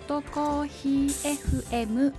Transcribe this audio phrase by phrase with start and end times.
[0.00, 2.14] 外コーヒー FM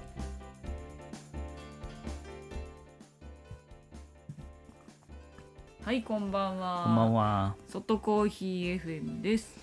[5.84, 6.84] はいこんばんは。
[6.86, 7.56] こんばんは。
[7.68, 9.58] 外コーヒー FM です、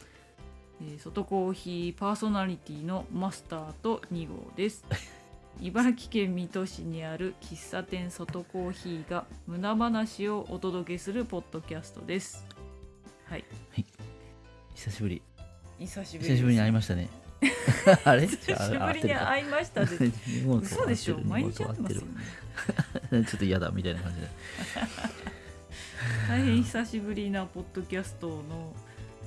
[0.83, 4.85] えー外コーヒーパーソナリティのマスターと2号です。
[5.63, 12.45] 茨城県水戸市にある喫茶店外コーヒーが無話をお届けするポッドキャストです。
[13.27, 13.45] はい。
[14.75, 15.23] 久しぶり。
[15.79, 17.30] 久しぶり久しぶりに会いましたね。
[18.05, 18.27] あれ？
[18.27, 19.97] 久しぶりに会いましたで。
[20.62, 21.19] 嘘でしょ？
[21.25, 22.03] 毎日会ってますよ。
[22.03, 22.09] ね
[23.12, 23.25] る。
[23.25, 24.29] ちょっと嫌だみたいな感じで。
[26.29, 28.75] 大変久しぶりなポッドキャストの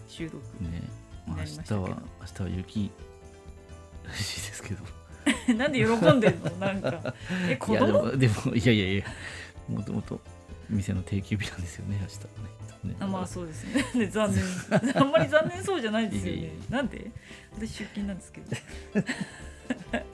[0.07, 0.84] 収録ね。
[1.27, 1.95] 明日は明
[2.26, 2.91] 日は雪
[4.05, 4.84] らしいですけど。
[5.55, 6.49] なんで喜んでんの？
[6.59, 7.13] なんか。
[7.49, 8.04] え子いやで供？
[8.04, 9.05] もでもいやいやいや。
[9.70, 10.20] もともと
[10.69, 12.23] 店の定休日なんですよね明日は
[12.83, 12.95] ね。
[13.11, 13.85] まあそうですね。
[13.95, 14.43] で残念。
[14.95, 16.51] あんまり残念そうじゃないですよね。
[16.69, 17.11] なんで？
[17.53, 18.47] 私出勤なんですけど。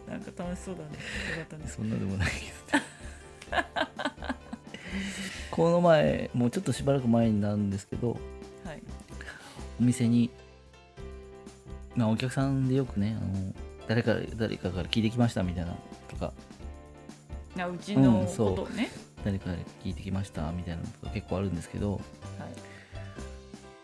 [0.08, 0.89] なんか楽しそうだね。
[0.89, 0.95] よ
[1.38, 1.67] かったね。
[1.67, 2.83] そんなでもないけど。
[5.52, 8.11] この前もうちょっとしばらく前になるんですけど
[8.64, 8.81] はい。
[9.80, 10.30] お店に、
[11.95, 13.53] まあ、お客さんでよくねあの
[13.88, 15.75] 誰か誰かから聞いてきましたみたいな
[16.08, 16.33] とか。
[17.58, 18.89] あうちのことね、
[19.25, 19.50] 誰か
[19.84, 22.02] 聞いてきましたみたいなのとか結構あるんですけどはい。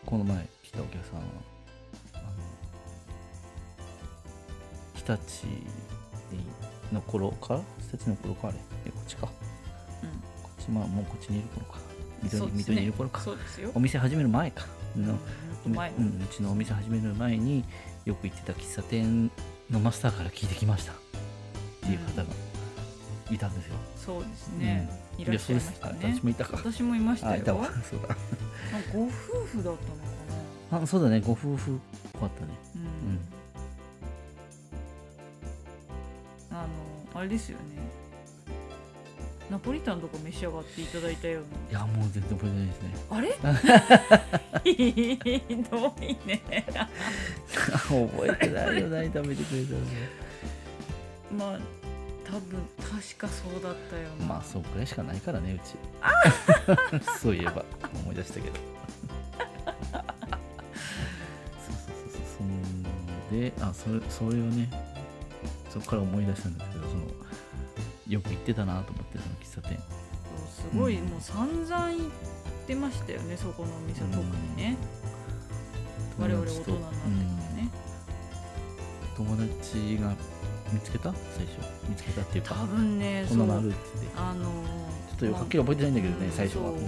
[0.04, 1.22] この前来たお客さんは
[2.14, 2.22] あの
[4.94, 5.46] 日立
[6.92, 7.60] の頃から？
[7.80, 8.58] 日立の頃かあれ？
[8.86, 9.26] えこっちか。
[9.26, 9.30] こ
[10.60, 11.78] っちまあもうこっちにいる頃か。
[12.22, 12.56] 水戸に,、ね。
[12.58, 13.22] 水戸にいる頃か
[13.74, 14.64] お店始める前か。
[14.96, 15.14] の
[15.66, 15.90] うん前。
[15.90, 17.64] の、うん、うちのお店始める前に
[18.04, 19.30] よく行ってた喫茶店
[19.70, 20.92] のマスターから聞いてきました。
[20.92, 20.96] っ
[21.82, 22.28] ていう方が
[23.30, 23.74] いたんですよ。
[23.96, 25.98] そうですね、いらっしゃいましたね。
[26.14, 26.56] 私もいたか。
[26.56, 27.32] 私もいましたよ。
[27.32, 27.66] あいたわ。
[27.88, 28.14] そうだ。
[28.14, 28.16] あ
[28.92, 29.76] ご夫婦だったのか
[30.78, 30.82] な。
[30.82, 31.78] あそうだね、ご夫婦っ
[32.12, 32.52] ぽかったね。
[32.74, 33.20] うん、うん。
[36.50, 36.66] あ
[37.14, 37.64] のあれですよね。
[39.48, 42.94] ナポリタンとか召し上がっていただいたよういや、もう全然覚えてないですね。
[43.08, 43.20] なあ
[44.64, 44.72] れ？
[44.72, 46.42] ひどいね。
[47.86, 49.72] 覚えてないよ、何食べてくれた
[51.32, 51.50] の？
[51.52, 51.60] まあ
[52.26, 55.76] 多分確かそうだったよなまあ、そうくらいしかないからね、うち。
[57.20, 57.64] そういえば、
[57.94, 58.56] 思い出したけど。
[58.56, 58.60] そ
[61.72, 62.22] うそうそうそう。
[62.38, 64.68] そんで、あ、それそれをね、
[65.70, 67.02] そこから思い出したんですけど、その、
[68.08, 69.78] よく行ってたなと思って、その喫茶店。
[70.48, 72.00] すごい、うんもう散々行っ
[72.66, 74.76] てましたよねそこのお店特にね、
[76.18, 77.70] 我々大人になってからね、
[79.20, 80.14] うん友達が
[80.72, 81.12] 見つけた？
[81.36, 81.58] 最初。
[81.88, 83.76] 見つけたっていうか、多分ねこんなのあるって。
[84.16, 86.64] あのちょっとよはっきり覚えてないんだけどね、うん最初は。
[86.64, 86.78] も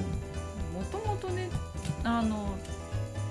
[0.91, 1.49] ともとね
[2.05, 2.55] あの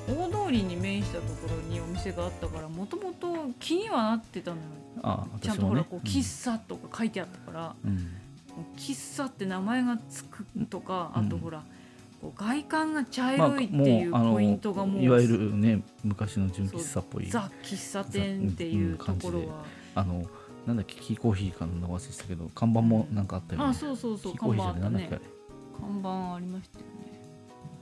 [0.07, 4.62] 大通りに面したところにお店があったからもともと気にはなってたのよ。
[5.03, 5.57] ああ、ちゃん。
[5.57, 8.07] とほらこう喫茶とか書いてあったから、うん。
[8.78, 11.28] 喫茶って名前がつくとか、うん。
[11.28, 11.62] あとほら
[12.22, 17.28] こう外観が茶色いっていうまあもうポイントがもう,、いわゆるね昔の純喫茶っぽい。
[17.28, 20.24] ザ喫茶店っていうところは、あの
[20.68, 23.68] なんだっけキーコーヒーかの名忘れしたけど看板もなんかあったよね。
[23.70, 25.30] あそうそうそうキーコーヒーじゃないなんだっけあ看板あったねれ。
[25.80, 26.90] 看板ありましたよね。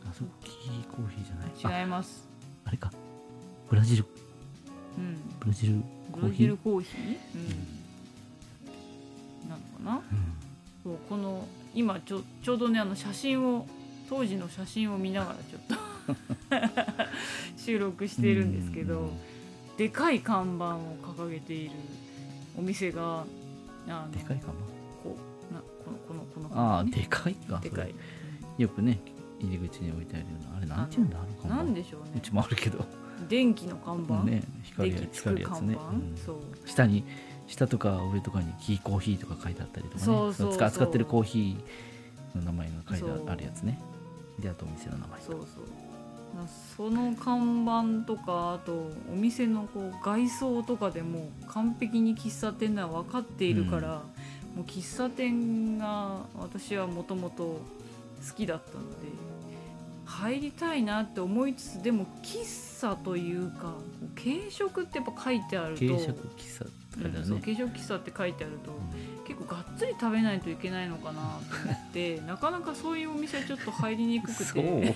[0.08, 1.78] あそうキーコーヒーじゃない。
[1.78, 2.30] あ違います。
[2.64, 2.92] あれか。
[3.70, 4.06] ブラジル。
[4.98, 5.18] うん。
[5.40, 5.82] ブラジル
[6.12, 6.36] コブラー？
[6.36, 7.18] ヒージルコーヒー、
[9.44, 9.96] うん、なのかな？
[9.96, 10.02] うん。
[10.84, 13.66] そうこの今ちょちょうどねあの写真を
[14.08, 15.76] 当時の写真を見ながらちょっと
[17.58, 19.10] 収録しているんですけど、うん。
[19.76, 21.72] でかい看板を掲げている
[22.58, 23.26] お店が
[23.88, 24.48] あのでかいか
[25.04, 25.16] こ
[25.52, 26.50] うなこのこのこの。
[26.50, 27.94] なああねでかいかでかい。
[28.58, 29.00] よくね
[29.40, 31.56] 入り口に置いてあるようなあれなんていうんだあの看板。
[31.56, 32.12] なんでしょうね。
[32.18, 32.86] うちもあるけど。
[33.30, 35.74] 電気の看板、ね光や電気つく光るやつね。
[35.76, 35.96] う。
[35.96, 36.18] ん。
[36.18, 36.36] そう
[36.66, 37.04] 下に
[37.48, 40.04] 下とか上とかにキーコーヒーとか書いてあったりとかね。
[40.04, 40.58] そうそうそう。
[40.58, 43.80] 使使ってるコーヒーの名前が書いてそうあるやつね。
[44.40, 45.44] であとお店の名前そうそう。
[45.44, 45.85] まあ
[46.76, 54.02] その看板とかあとお店のこう外装とかでもう完璧に喫茶店なのは分かっているから、
[54.56, 57.62] もう喫茶店が私はもともと好
[58.36, 59.08] きだったので
[60.06, 63.74] 入りたいなって思いつつでも喫茶というか
[64.16, 66.66] 軽食ってやっぱ書いてあると軽食喫茶
[67.36, 67.42] ね。
[67.42, 68.72] 軽食喫茶って書いてあると
[69.28, 71.28] 結構がっつり食べないといけないのかなと
[71.66, 74.96] 思って なかなかそういうお店はちょっと入りにくくて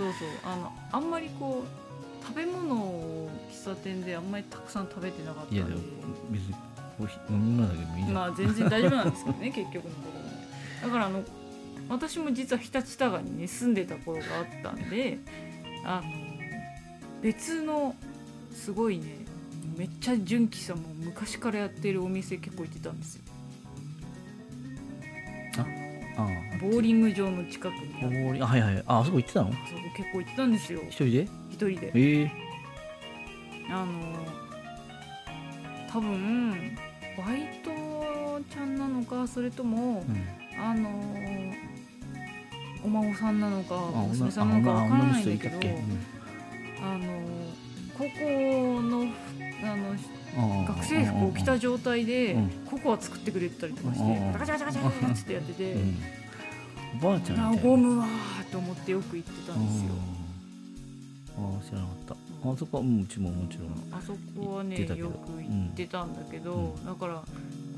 [0.00, 0.28] そうそう。
[0.44, 5.80] あのあんまりこう食べ物を喫茶店であんまりたくさん食べてなかったいやでも
[6.30, 6.54] 別に
[6.96, 10.18] コーヒー飲み物だけでもいいじゃん、まあ全然大丈夫なんですけどね 結局のとこ
[10.82, 11.24] ろだからあの
[11.88, 15.18] 私も実は常陸多賀にね住んでた頃があったんで
[15.84, 16.10] あの
[17.22, 17.94] 別の
[18.54, 19.24] すごいね
[19.76, 23.22] めっちゃ純喜さんも昔からやってるお店結構行ってたんですよ。
[25.58, 25.89] あ
[26.60, 28.82] ボーリング場の近くにあボーリンあはいはい。
[28.86, 29.48] ああそこ行ってたの？
[29.48, 30.80] あそこ結構行ってたんですよ。
[30.88, 31.28] 一人で？
[31.50, 31.92] 一人で。
[31.94, 32.30] ええ。
[33.70, 33.92] あの
[35.92, 36.76] 多分
[37.16, 37.70] バイト
[38.48, 40.40] ちゃんなのかそれともうん。
[40.62, 40.90] あの
[42.84, 45.58] お孫さんなのかあ娘さんなのかわからないんだけど
[46.82, 47.22] あの
[47.96, 49.06] 高校の
[49.62, 49.94] あの
[50.36, 52.50] 学生服を着た状態でうん。
[52.70, 55.96] ココア作ってくれてたりとかしてうんガチャガチャガチャガチャってやっててうん。
[57.02, 57.62] おばあちゃんみあたいな。
[57.62, 59.90] ゴムはーと思ってよく行ってたんですよ。
[61.38, 62.14] ああ知らなかった。
[62.50, 67.14] あそこはうんうちももちろんあそこはねよく行ってたんだけどうだから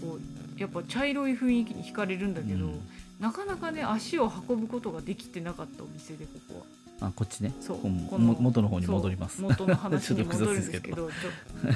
[0.00, 0.19] こ
[0.56, 2.81] うやっぱ茶色い雰囲気に惹かれるんだけどうん。
[3.19, 6.66] なかなかね足を運ぶことができてなかったお店でここは。
[7.02, 7.52] あこっちね。
[7.60, 9.43] そうこのも元の方に戻ります。
[9.43, 11.08] 元の話に戻るん雑ですけど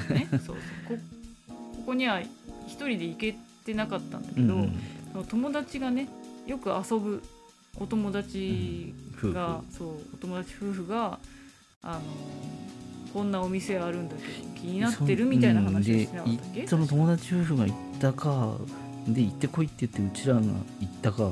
[0.09, 0.55] ねそうそう。
[0.87, 0.95] こ
[1.77, 2.29] ここには一
[2.67, 3.35] 人で行け
[3.65, 4.79] てなかったんだけど、うん
[5.29, 6.07] 友達がね
[6.45, 7.23] よく遊ぶ
[7.79, 9.33] お友達夫婦。
[9.33, 11.17] が、そうお友達夫婦が
[11.81, 12.01] あの
[13.13, 18.57] こんなお店あるんだけど気になってるみたいな話をしてなかったっけ、その友達夫婦が行ったか
[19.07, 20.61] で行ってこいって言ってうちらが行っ
[21.01, 21.31] たか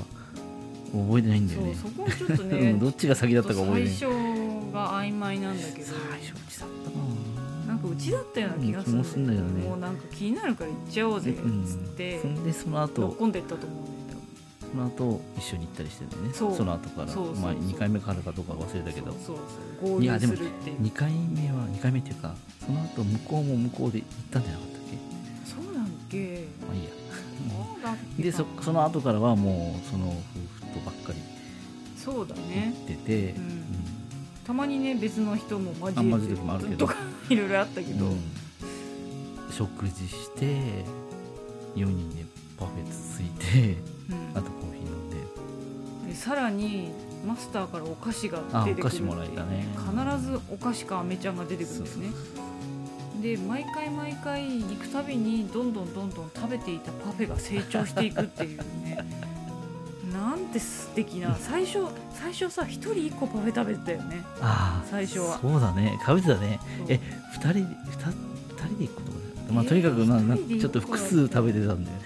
[1.03, 1.75] 覚えてないんだよね。
[1.75, 4.19] そこもちょっとうねん どっちが先だったか覚えて最ない。
[4.19, 5.85] 初が曖昧なんだけど。
[5.85, 6.97] 最初うちだったか
[7.67, 8.97] なんかうちだったような気がする。
[8.97, 9.63] うんんだよね。
[9.69, 14.19] もうなんか気になるから行っちゃおうぜっうんつって、そんでその後込んでったと思うんだよ
[14.71, 16.29] その後一緒に行ったりしてるね。
[16.33, 16.63] そう。
[16.63, 17.07] の後から。
[17.07, 19.11] そうまあ、2回目からかどうか忘れたけど。
[19.13, 19.37] そう
[19.81, 19.91] そう。
[19.95, 20.81] 合流いやですもるっていう。
[20.81, 24.97] 2回目は2回目っていうかその後向こうも向こうで行ったんじゃなかったっけ？
[25.49, 26.47] そうなんけ。
[26.67, 26.89] まあいいや。
[28.19, 30.13] でそその後からはもうその夫
[30.54, 31.19] 婦とばっかり
[31.97, 33.63] そうだ行ねってて、うん。
[34.45, 36.77] たまにね別の人もあ交えて交える時もあるけど。
[36.77, 36.95] とか
[37.29, 38.19] いろいろあったけど、うん。
[39.51, 40.45] 食事して
[41.75, 42.25] 4人で
[42.57, 43.77] パフェつついて
[44.09, 44.37] うん。
[44.37, 45.09] あとコーヒー飲ん
[46.05, 46.09] で。
[46.09, 46.91] でさらに
[47.25, 49.67] マスターからお菓子があ出てくるお菓子もらえたね。
[49.75, 52.09] 必ずお菓子か飴ちゃんが出てくるんですね。
[53.21, 59.03] で毎回毎回行くたびにどんどんどんどん食べていたパフェが成長していくっていうね
[60.15, 61.79] なんて素敵な最初
[62.13, 64.23] 最初さ一人一個パフェ食べてたよね。
[64.39, 65.37] ああ最初は。
[65.39, 65.99] そうだね。
[66.05, 66.59] 食べてたね。
[66.87, 66.99] え
[67.33, 67.65] 二2人で 2,
[68.67, 71.97] 人で行くことだまあえーとにかくなな一人でちょっと複数食べてたんだよ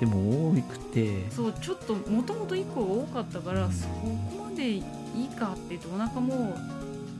[0.00, 1.30] でも多くて。
[1.30, 3.72] そうちょっともともと1個が多かったから、うん。
[3.72, 4.08] そこ
[4.50, 4.82] までいい
[5.38, 6.56] かって言ってお腹も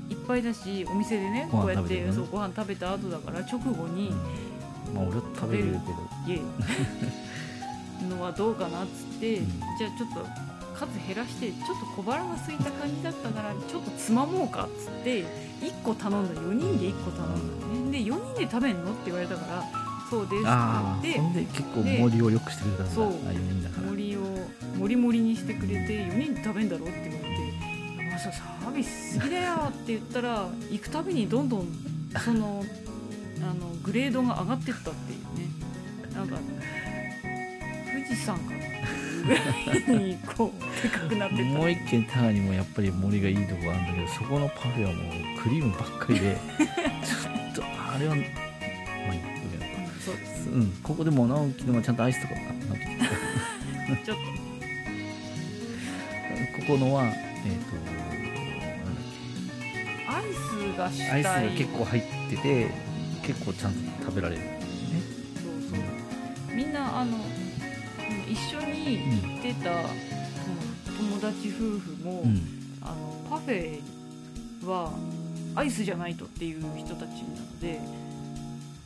[0.08, 2.12] いっぱいだしお店でねこうやってね。
[2.12, 4.08] そうご飯食べた後だから直後に、
[4.88, 4.94] うん。
[4.94, 5.84] まあ俺は食べれるけど。
[6.26, 6.40] イエイ
[8.08, 9.46] のはどうかなっつって、うん。
[9.78, 10.26] じゃあちょっと
[10.74, 15.24] 数減らしてちょっと小腹が空いた感じだったからちょっとつまもうかっつって
[15.60, 16.40] 1個頼んだ。
[16.40, 17.98] 4人で1個頼んだのね。
[17.98, 18.92] で4人で食べんの？
[18.92, 19.64] って言われたから
[20.08, 22.92] そうですああってそんで結構盛りを良くしてくれたんだ。
[22.92, 23.06] そう。
[23.06, 23.88] あ4人だから。
[23.88, 24.20] 森を
[24.78, 27.52] もりもりにしてくれて4人で食べんだろって言われて
[28.02, 31.66] 「山下サービスすぎだよ」って言ったら行くたびにどんどん
[32.24, 32.64] その
[33.42, 35.50] あのグレードが上がってったっていうね。
[36.14, 36.36] なんか
[38.10, 38.54] 富士山か。
[39.88, 46.36] なにこうでかくなってったもう一軒タガにもやっぱり森がいいとこあるんだけどそこのパフェはもうクリームばっかりで
[47.04, 48.24] ちょっとあれはまあ
[49.14, 49.20] いい
[50.04, 50.48] そうです。
[50.48, 54.18] うんここでも直樹のがちゃんとアイスとかあ直樹こちょっ
[56.66, 57.14] このはえっ、
[57.68, 57.96] となん
[60.76, 62.70] だっとアイスがアイスが結構入ってて
[63.22, 64.40] 結構ちゃんと食べられる。
[64.42, 64.60] ね
[65.34, 65.82] そうそ
[66.52, 66.56] う。
[66.56, 67.39] みんなあのうん
[68.30, 72.60] 一緒に行ってた、その友達夫婦も、うん。
[72.82, 73.78] あのパフェ
[74.64, 74.90] は
[75.54, 77.78] アイスじゃないとっていう人たちなので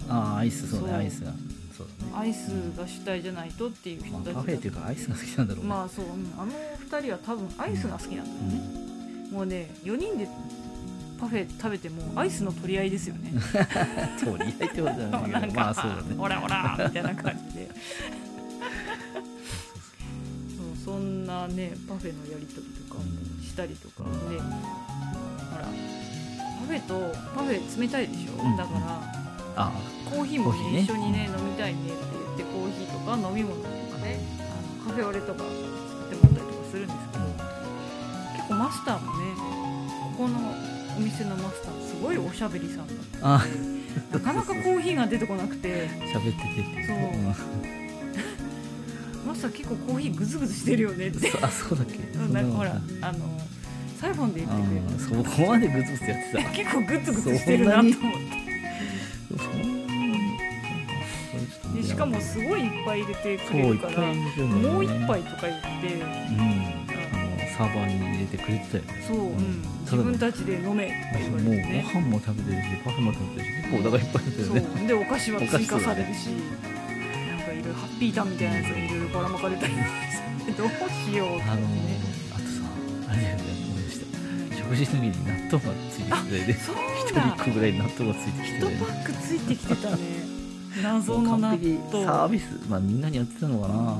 [0.09, 1.31] ああアイスそうねアイスが。
[1.77, 2.13] そうだね。
[2.15, 4.31] アイスが主体じゃないとっていう人まあた。
[4.31, 6.33] ちだパフェっていうかアイスが好きなんだろうね、まあそう、うん。
[6.37, 10.29] あの二人は多分アイスが好きなんだよね、もうね4人で
[11.21, 13.33] パフェ食べてもアイスの取り合いですよね。
[14.23, 15.55] 取り合いってことじゃないけど。
[15.55, 16.03] まあそうだね。
[16.19, 17.71] オラオラみたいな感じで
[20.85, 23.07] そんなねパフェのやり取りとかも
[23.43, 24.45] したりとかで、ほ
[25.59, 28.57] らパフェとパフェ冷たいでしょ、うん。
[28.57, 28.81] だから
[29.57, 29.73] あ
[30.11, 30.81] コーヒーもねコーヒーね。
[30.83, 37.25] 一緒にね飲みたいねって言ってコーヒーとか飲み物とかねあのカフェオレとか作ってもらったりとかするんですけど
[38.37, 39.35] 結構マスターもね
[40.17, 40.39] ここの
[40.97, 43.47] お店のマスターすごいおしゃべりさんだったあ。
[44.13, 45.89] なかなかコーヒーが出てこなくて。
[46.13, 47.84] 喋っててそう
[49.35, 51.31] んマスター結構コーヒーグズグズしてるよねって。
[51.31, 51.99] そあそうだっけ？
[52.33, 53.19] なんかほらそあの
[54.01, 56.43] サイフォンで言あってくれーそこまでグツグツやってた？
[56.45, 57.99] た 結構グツグツしてるなと思って。
[61.83, 64.15] しかもすごいいっぱい入れてくれるからね。
[64.37, 65.95] もう一杯とか言って。
[65.95, 66.43] うん。
[66.43, 69.05] あのサーバーに入れてくれてたよね。
[69.07, 71.85] そう、うん、自分たちで飲めって言わもうれてね。
[71.93, 74.89] ご飯も食べてるしパフェも食べてるし結構お腹いっぱいだよそねう。
[74.89, 76.29] でお菓子は追加されるし、
[78.05, 79.81] ピーターンみたいなやつがいろいろばらまかれたりし
[80.45, 81.99] てどうしようあのね
[82.35, 82.69] あとさ
[83.09, 83.43] あれだよね。
[83.65, 88.77] 思い出した食事の時に納豆がついてきてでそう一人だ一個ぐらい納豆がついてきて1ね。
[88.79, 89.97] パックついてきてたね
[90.83, 93.97] 謎の納豆サービスまあみんなにやってたのかな、あ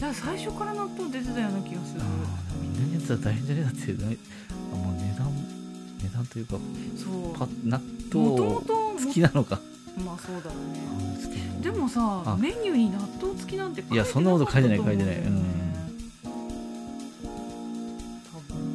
[0.00, 2.04] だ最初から納豆出てたような気がするー
[2.60, 4.16] みんなにやってたら大変じゃねえだってね
[4.72, 5.32] あもう値段
[6.02, 6.56] 値段というか
[6.96, 7.38] そう。
[7.38, 7.80] パ納
[8.12, 9.60] 豆と好きなのか
[10.04, 10.56] まあそうだね。
[11.60, 12.36] でもさあ。
[12.36, 15.44] メニューに納豆付きなんて書いやそんなこと書いてない書いてないうん。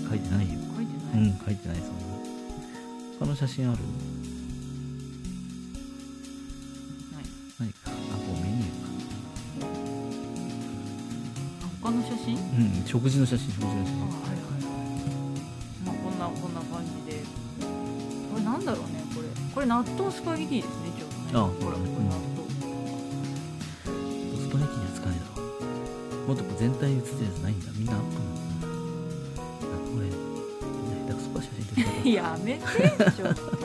[0.09, 0.59] 書いてないよ。
[0.75, 2.03] 書いてうない、ん書いてないそんな。
[3.19, 3.79] 他の写真ある？
[7.15, 7.23] ない。
[7.59, 7.77] 何か。
[7.87, 7.95] あこ
[8.29, 9.67] うメニューか。
[11.81, 12.35] 他の写真？
[12.37, 12.39] う
[12.83, 14.69] ん食事の写真食事の写あはい真はいはい。
[15.85, 17.23] まあこんなこんな感じで。
[18.31, 19.27] これなんだろうねこれ。
[19.55, 20.84] これ納豆スパゲティですね
[21.31, 21.83] ちょっとねあほらうん。
[22.09, 22.11] 納
[24.37, 25.43] スパゲティには使えないだろ
[26.25, 27.65] うもっと全体に写ってるやつないんだ。
[27.77, 28.01] みんなあこ
[30.01, 30.15] れ下
[31.07, 33.41] 手くそか写真撮りやめてちょっと。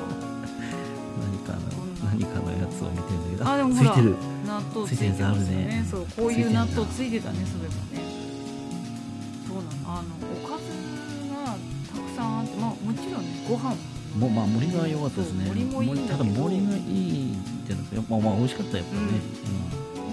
[1.21, 1.59] 何かの
[2.05, 3.49] 何かのやつを見てるんだけど。
[3.49, 4.17] あでもほらついてる。
[4.47, 5.51] 納豆ついてるやつあるね。
[5.51, 8.05] ねそうこういう納豆ついてたねそういえばね。
[9.47, 10.01] そうなの？
[10.01, 10.09] あの
[10.45, 10.65] おかず
[11.31, 11.57] が
[11.95, 13.77] たくさんあってまあもちろんねご飯も
[14.19, 15.45] まあ盛りが良かったですね。
[15.47, 16.19] そう盛りもいいんだけど。
[16.19, 17.37] ただ盛りがいい
[17.67, 19.09] じゃなくてまあまあ美味しかったやっぱりね、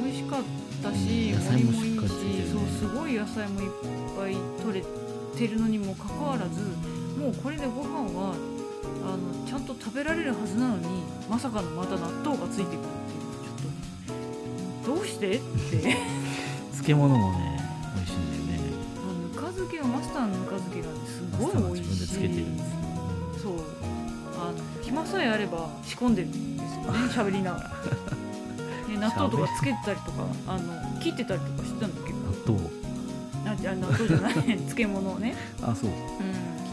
[0.04, 0.44] 美味しかっ
[0.84, 1.40] たし、うん。
[1.40, 2.68] 野菜もしっかりついてるね。
[2.78, 3.72] そうすごい野菜もいっ
[4.18, 4.86] ぱい取れ
[5.38, 6.62] てるのにもかかわらず
[7.20, 8.36] もうこれでご飯は
[9.04, 14.28] あのちゃんと食べられるはずなのにまさかのまた納豆がついてくるっていう
[14.86, 15.78] ちょっとどうしてって。
[15.78, 15.80] う
[16.14, 16.18] ん
[16.88, 17.57] 漬物もね
[25.08, 27.70] さえあれば仕込んでるんですよね 喋りながら。
[28.88, 32.18] で納豆とかつけてたりとかあの切ってたりとかしてたんだけど。
[32.54, 32.88] 納豆。
[33.48, 34.34] あじゃあ納豆じゃない。
[34.44, 35.96] 漬物をね、あそう、うん、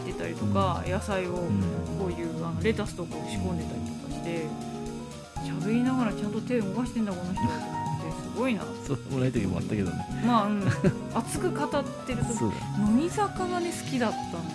[0.05, 1.61] 切ってたりとか、野菜をうん、
[1.97, 4.45] こういうあのレタスとかを仕込んでたりとかして
[5.45, 7.49] 喋りながらちゃんと手を動かしてんだこの人って
[8.33, 8.61] すごいな。
[8.85, 10.23] そうもない時もあったけどね。
[10.25, 10.63] まあ、うん、
[11.13, 11.69] 熱く語っ
[12.05, 12.55] てる時 そうだ。
[12.91, 14.54] 乃木坂がね好きだったんだ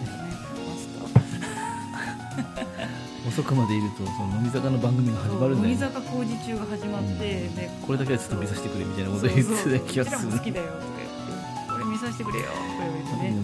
[3.31, 10.33] 遅くまでいるとその飲み坂の番組が始まるんだよ、ね、乃木坂工事中が始まって、でこれだけはちょっと見させてくれみたいなこと言ってた気がする。
[10.33, 13.39] 好きだよとか言ってこれ見させてくれよとか言われてね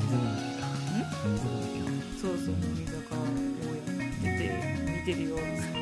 [2.21, 4.51] そうそう乃木坂をやってて
[4.91, 5.79] 見てるよっつって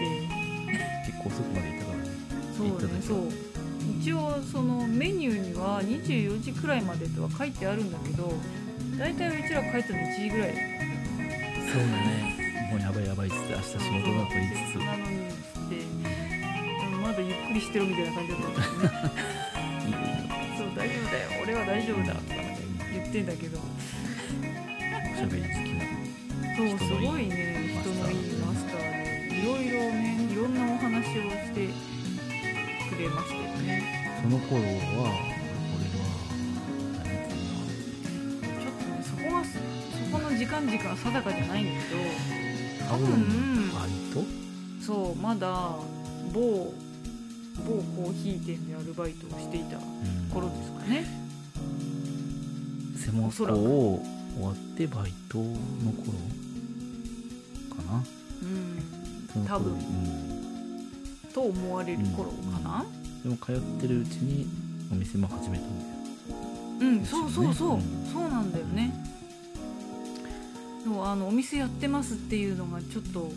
[1.06, 2.04] 結構遅くまでいたからね
[2.52, 3.32] そう行った時ねそう
[4.00, 8.30] 一応そのメニューには24時くらいまでとは書いてあるんだけど
[8.98, 10.50] 大体うちら帰ったの1時ぐらい
[11.72, 12.43] そうだね
[12.74, 14.82] もうやばいやばいっつって明日仕事だと言いつつ。
[14.82, 15.78] なのにっつって
[17.00, 18.98] まだゆっくりしてろみたいな感じだったんだよね。
[20.58, 22.24] そう大丈夫だよ俺は大丈夫だとか
[22.92, 23.60] 言ってんだけど。
[23.60, 23.62] お
[25.16, 25.86] しゃべり好きな
[26.56, 28.80] そうすごいね人のいいマスター
[29.30, 31.68] でいろいろねいろんなお話をして
[32.90, 34.18] くれましたよね。
[34.20, 35.14] その頃は俺は
[36.98, 37.38] 何て言
[38.50, 39.60] うちょっとねそこがそ
[40.10, 42.34] この時間軸は定かじゃないんだけど。
[42.34, 42.43] の
[42.88, 43.70] 多分。
[43.72, 44.24] バイト
[44.84, 45.48] そうまだ
[46.32, 46.72] 某
[47.66, 49.78] 某コーヒー店でアルバイトをしていた
[50.32, 51.06] 頃ですかね。
[52.96, 54.02] 専門校を
[54.36, 55.44] 終わってバイトの
[55.92, 56.12] 頃
[57.76, 58.04] かな。
[58.42, 59.46] うん。
[59.46, 59.72] 多分。
[59.72, 60.34] うん
[61.34, 62.86] と思われる頃かな。
[63.24, 64.46] でも通ってるうちに
[64.92, 65.94] お店も始めたんだよ
[66.80, 67.82] うん、そうそうそう、うん。
[68.12, 68.92] そうなんだよね
[70.84, 73.32] でもあのお店やってますっていうのがちょっと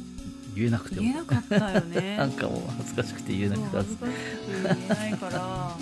[0.54, 1.02] 言えなくても。
[1.02, 2.18] 言えなかったよね。
[2.20, 4.18] なんかもう恥ずかしくて言えなそうくて恥ずかしくて。
[4.52, 5.78] 言えないから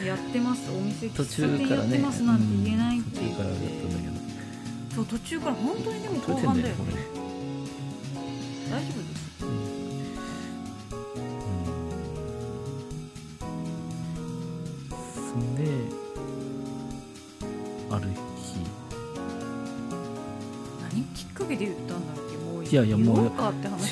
[0.00, 0.62] ややってます。
[0.76, 1.88] お店途中からね。
[1.88, 3.46] ってますなんて言えないって言って、う。
[3.46, 4.96] ん途中からだったんだけど。
[4.96, 6.84] そう途中から本当にでも後半だよね。
[6.90, 7.22] れ
[8.70, 9.11] 大丈夫？
[22.72, 23.18] いやいやもう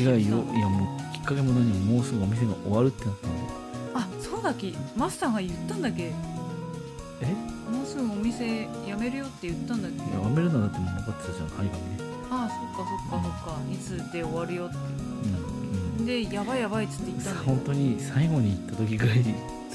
[0.03, 0.17] 違うよ。
[0.19, 3.49] いやもうきっかけも何ももうすぐお店が終わるってなったんだよ
[3.93, 4.73] あそうだっけ。
[4.97, 6.05] マスターが言ったんだっけ。
[6.05, 7.27] え？
[7.71, 9.99] もうすぐお店辞めるよって言ったんだっけ。
[9.99, 11.99] いややめるのだってもう分かってたじゃん張り紙ね。
[12.31, 13.61] ああそっかそっかそっか。
[13.71, 14.77] いつで終わるよって。
[14.77, 16.07] うんうん。
[16.07, 17.47] でやばいやばいっつって言ったんだよ。
[17.47, 19.23] 本当に最後に行った時ぐらい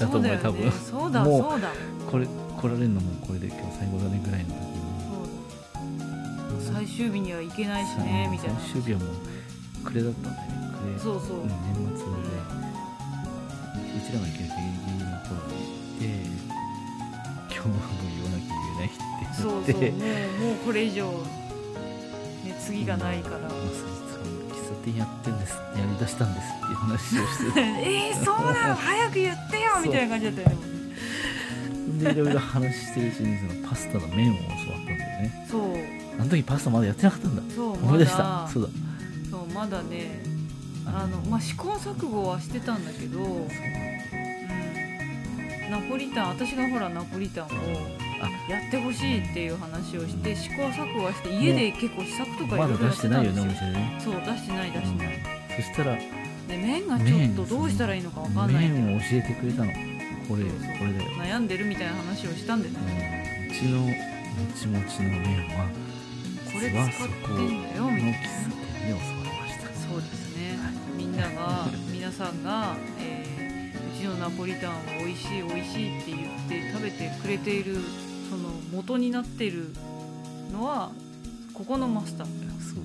[0.00, 1.70] だと思うよ多分そうだそうだ
[2.10, 4.65] これ来られるのもこれで今日最後だねぐらいの
[6.72, 8.60] 最終日には行けないしねみたいな。
[8.60, 9.08] 最終日はもう
[9.84, 11.54] 暮れだったんだよね暮れそうそう、うん、年
[11.94, 12.16] 末で、
[13.96, 16.10] うちらが行けるギリギリの頃に行って
[17.54, 18.96] 今日はもう言わなきゃ言えないって
[19.40, 20.06] そう言ってそうも
[20.42, 21.06] うもうこれ以上、
[22.44, 23.90] ね、次がないから、もう実は
[24.50, 30.48] 喫茶店やってんですやりだしたんですっていう話をして えー、そうなの早く言ってよみたいな感じだったよ。
[30.50, 30.66] ね
[31.98, 35.46] でいろいろ話してるうちにそのパスタの麺を教わったんだよね。
[35.50, 35.62] そう。
[35.62, 35.65] あ
[36.26, 37.42] の時パスタまだやってなかったんだ。
[37.54, 38.18] そう思い出した。
[38.18, 38.48] まだ。
[38.52, 38.68] そうだ。
[39.30, 40.22] そうまだね。
[40.86, 43.48] あの、まあ、試行錯誤はしてたんだけど、うん、
[45.70, 47.48] ナポリタン私がほらナポリタンを
[48.20, 48.30] あ。
[48.50, 54.00] やってほしいっていう話をして試行錯誤はして家で結構試作とかいまだろいろやって出してないよたんですよねお店でね。
[54.00, 55.18] そう出してない出してない、
[55.56, 59.72] そしたらで麺がちょっとどうしたらいいのかわかんない麺を教えてくれたの。
[60.28, 60.50] これこ
[60.84, 63.92] れだよ、悩んでるみたいな話をしたんでうね、ん、うちのも
[64.54, 65.68] ちもちの麺は
[66.56, 68.18] これ使ってんだよみたいな。
[69.88, 70.58] そうですね、
[70.96, 73.36] みんなが皆さんが、えー
[73.96, 77.76] うちのナポリタンは美味しい美味しいって言って食べてくれている
[78.30, 79.70] その元になっている
[80.52, 80.90] のは
[81.54, 82.34] ここのマスターの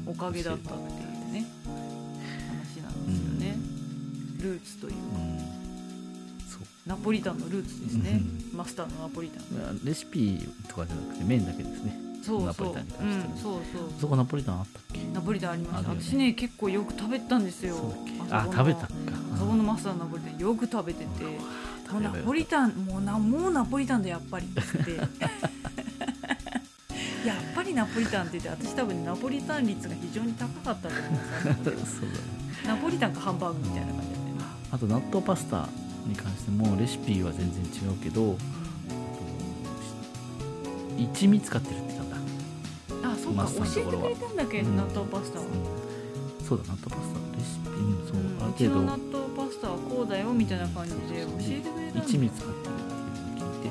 [0.10, 1.46] おかげだったっていうね
[2.48, 3.58] 話なんですよね、
[4.40, 5.40] ルーツといううん。
[6.86, 8.22] ナポリタンのルーツですね、
[8.54, 9.44] マスターのナポリタン。
[9.58, 13.92] まあレシピとかじゃなくて麺だけですねそうそう、ナポリタンに関うんしては、そうそう。
[14.02, 15.00] そこナポリタンあったっけ？
[15.14, 16.02] ナポリタンありました、あるよね。
[16.04, 17.76] 私ね結構よく食べたんですよ。
[17.76, 18.88] そうだっけあそこのあ食べたっか。
[19.34, 21.30] あそこのマスターのナポリタンよく食べてて、も
[22.00, 24.60] うナポリタンもうなもうナポリタンだやっぱりって
[27.28, 32.22] やっぱりナポリタンって言って私多分ナポリタン率が非常に高かったと思うんですよ そうだね。
[32.68, 34.44] ナポリタンかハンバーグみたいな感じだったよね。
[34.72, 35.68] あと納豆パスタ
[36.08, 38.38] に関してもレシピは全然違うけど
[40.98, 41.91] 一味使ってるって
[43.48, 46.46] そうか教えてくれたんだっけ、うん納豆パスタは、うん。
[46.46, 47.70] そうだ納豆パスタレシピ。
[47.70, 53.70] うんそう、うんある程うちの納度豆パスタはこうだよみたいな感じで教えてくれたんだ一味使ってるっていうのを聞いて。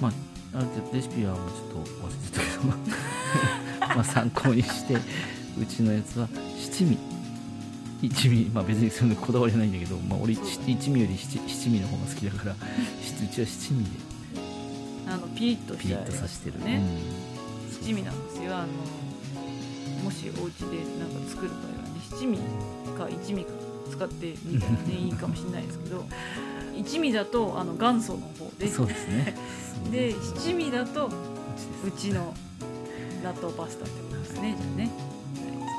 [0.00, 0.12] まあ
[0.54, 2.62] ある程度レシピはもうちょっと忘れてたけど。
[3.96, 6.98] まあ参考にしてうちのやつは七味。
[8.02, 8.50] 一味。
[8.52, 10.40] まあ別にそんなこだわりはないんだけど、まあ、俺一
[10.90, 12.54] 味より七七味の方が好きだから。
[12.54, 12.58] し
[13.24, 13.90] うちは七味で。
[15.08, 16.64] あのピリッとピリッとさしてる。
[16.64, 17.21] ね、うん
[17.82, 18.56] 七味なんですよ。
[18.56, 18.68] あの
[20.04, 22.38] もしお家でなんか作る場合はね七味
[22.96, 23.52] か一味か
[23.90, 26.04] 使ってみたらねいいかもしれないですけど
[26.76, 28.68] 一味だとあの元祖の方で。
[28.68, 29.36] そうですね。
[29.90, 32.34] でそう七味だとうちの
[33.24, 34.90] 納豆パスタってことですねじゃあね。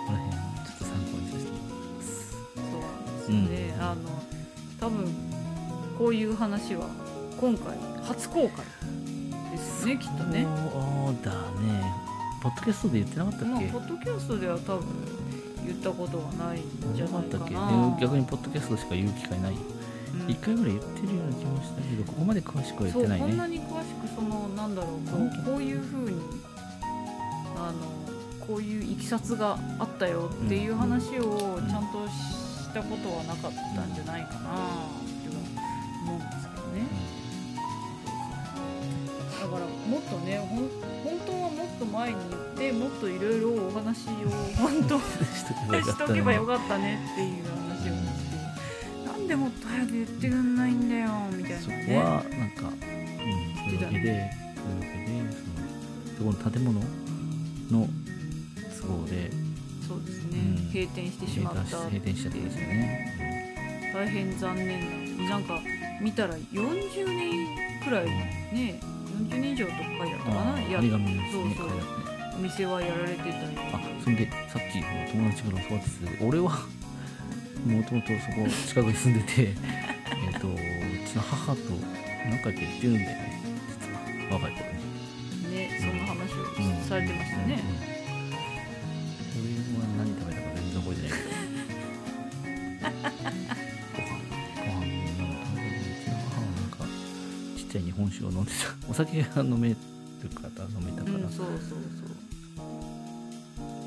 [0.06, 2.32] この辺ちょっと参考にさせてもらいます。
[2.32, 4.02] そうなんですよね、あの
[4.80, 5.08] 多分
[5.98, 6.88] こういう話は
[7.39, 8.66] 今回初公開
[9.52, 10.44] ですよねきっとね。
[10.44, 11.84] そうだね。
[12.41, 13.45] ポッドキャストで言ってなかったっけ？
[13.47, 14.86] まあポッドキャストでは多分
[15.65, 16.63] 言ったことはないん
[16.95, 19.54] じゃないなかったっけかな逆にポッドキャストしか言う機会ない。
[19.54, 19.56] う
[20.28, 20.30] ん。
[20.30, 23.36] 一回ぐらい言ってるような気もしたけどここまで詳しくは言ってないね。
[23.36, 26.21] なに詳しくそのなんだろうこうんうこういうふうに
[27.56, 34.39] あのこういういきさつがあったよっていう話をちゃんとしたことはなかったんじゃないかな。
[34.39, 34.62] って
[34.99, 35.03] 思
[39.89, 40.69] もっとねほん
[41.04, 45.00] 本当はもっと前に言ってもっといろいろお話を本当
[45.36, 47.93] しとけばよかしったとけばよかったねっていう話を。
[47.93, 48.30] し
[49.04, 51.98] てなんでもっと早く言ってくんないんだよみたいなそこね。
[51.98, 52.84] はなんか、うん、
[53.56, 55.32] そういうわけでそういうわけで
[56.17, 57.89] そのそこの建物の
[58.82, 59.32] 都合で
[59.88, 60.72] そうですね、うん。
[60.72, 65.17] 閉店してしまった閉店しちゃったんですよね、大変残念。
[65.28, 65.60] ななんか
[66.02, 67.48] 見たら40年
[67.84, 68.80] くらいね
[69.13, 70.89] 40年以上とか書いてあったかあなやそう
[71.56, 71.69] そう。
[72.36, 73.34] お店はやられてたり
[73.73, 76.49] あそんでさっき友達から教わってたけど俺は
[77.65, 79.54] もともとそこ近くに住んでて
[80.34, 80.56] えっとう
[81.08, 81.60] ちの母と
[82.30, 83.33] 何回か行ってるんだよね
[98.93, 99.75] お酒が飲める
[100.36, 100.45] 方
[100.79, 101.79] 飲めたから、うん、そうそう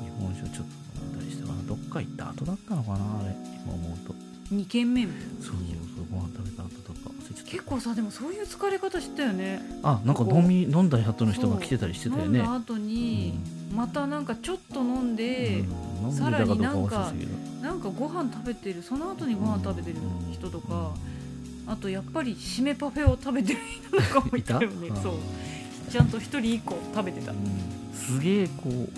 [0.03, 4.07] 日本酒をちょっと飲んだりしたかなどっか行った後だったのかなあれ今思うと。
[4.07, 4.13] そ
[4.53, 5.03] う2軒目。
[5.03, 5.55] そうそう
[5.95, 6.97] そうご飯食べた後とか。
[7.45, 9.61] 結構さでもそういう疲れ方したよね。
[9.81, 12.39] あなんか飲み飲んだ後の人が来てたりしてたよね。
[12.39, 13.39] 飲んだ後に、
[13.73, 15.61] またなんかちょっと飲んで、
[16.01, 17.13] うん飲んでたかどうか
[17.61, 19.97] なんかご飯食べてるその後にご飯食べてる
[20.33, 20.91] 人とか、
[21.67, 24.89] あとやっぱり締めパフェを食べてる人とかもいたよね。
[25.03, 25.13] そう。
[25.91, 27.37] ちゃんと一人一個食べてた、うん。
[27.93, 28.89] すげえこう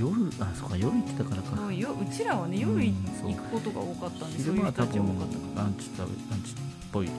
[0.00, 1.56] 夜あそうか夜行ってたからか。
[1.56, 1.90] そうよ。
[2.00, 2.92] うちらはね夜行
[3.34, 5.62] くことが多かったんで、そ昼間は多ういう人たち多分かった。
[5.62, 6.54] ランチ食べランチっ
[6.92, 7.06] ぽい。
[7.06, 7.12] うん、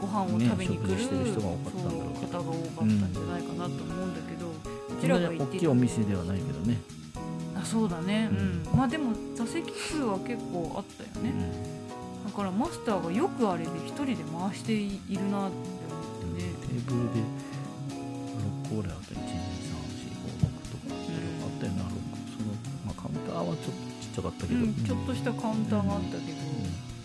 [0.00, 2.16] ご飯を食べに来る、ねしてる人が多かったんだろう。
[2.26, 6.78] 方が多かったんじゃないかなと思うんだけど、うちらが行って大きいお店ではないけどね、
[7.54, 8.78] あそうだね、ううん。
[8.78, 11.32] まあでも座席数は結構あったよね、
[12.26, 17.20] だからマスターがよくあれで一人で回しているなって思ってね、テーブルで
[18.66, 22.50] 6個ぐらいあった1 2 3 4 5 6とかあったよな6その、
[22.84, 23.70] まあ、カウンターはちょっと
[24.02, 26.38] ちっちゃかったけど、うん、ちょっとしたカウンターがあったけど、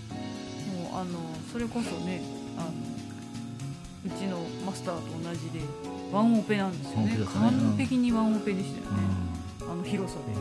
[0.10, 0.90] うん。
[0.90, 1.20] もうあの
[1.54, 2.22] それこそね
[2.58, 2.72] あの
[4.04, 5.60] うちのマスターと同じで
[6.12, 7.12] ワンオペなんですよね。
[7.14, 7.18] ね。
[7.18, 7.28] うん。
[7.28, 9.04] 完璧にワンオペでしたよね、
[9.68, 10.32] うあの広さで。
[10.34, 10.36] ん。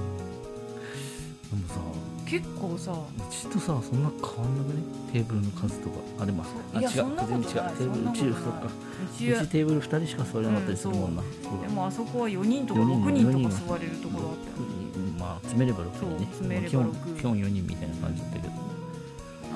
[1.60, 2.96] でもさ結構さう
[3.32, 4.82] ちとさそんな変わんなくね？
[5.12, 6.88] テーブルの数とかあでもあ違う。
[6.90, 7.44] 全然違う。
[7.44, 8.66] テーブルうちそっか。
[8.66, 8.70] う
[9.10, 11.22] ちテーブル2人しか座れなかったりするもんな、
[11.60, 15.18] でもあそこは4人とか四人6人とか座れるところあったよね。
[15.18, 16.26] まあ詰めれば6人ね。
[16.26, 16.94] 詰めれば基本六。
[17.18, 18.54] 基本4人みたいな感じだったけど。
[18.54, 18.54] あ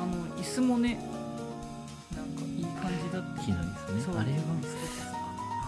[0.04, 0.98] の椅子もね
[2.16, 3.40] なんかいい感じだった。
[3.40, 4.18] 木の椅子ね。
[4.18, 4.38] あれは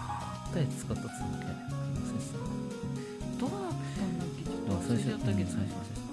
[0.09, 1.47] あったやつ使ったっつうんだっけ？
[1.47, 2.37] ありませんでした。
[3.39, 4.43] どうだったんだっけ？
[4.43, 5.49] ちょっと忘れちゃったけど。
[5.49, 6.06] 最初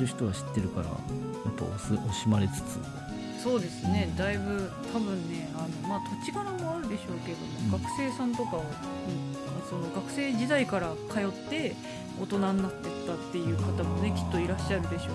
[0.00, 0.96] る人は知ってるからやっ
[1.56, 2.78] ぱ惜惜しまれつつ。
[3.42, 4.12] そうですね。
[4.18, 7.82] だいぶ多分ねあの、まあ、土地柄もあるでしょうけども、うん。
[7.82, 8.66] 学生さんとかを、うん
[9.70, 11.76] その学生時代から通って
[12.20, 15.08] 大人になってったっていう方もねきっといらっしゃるでしょうし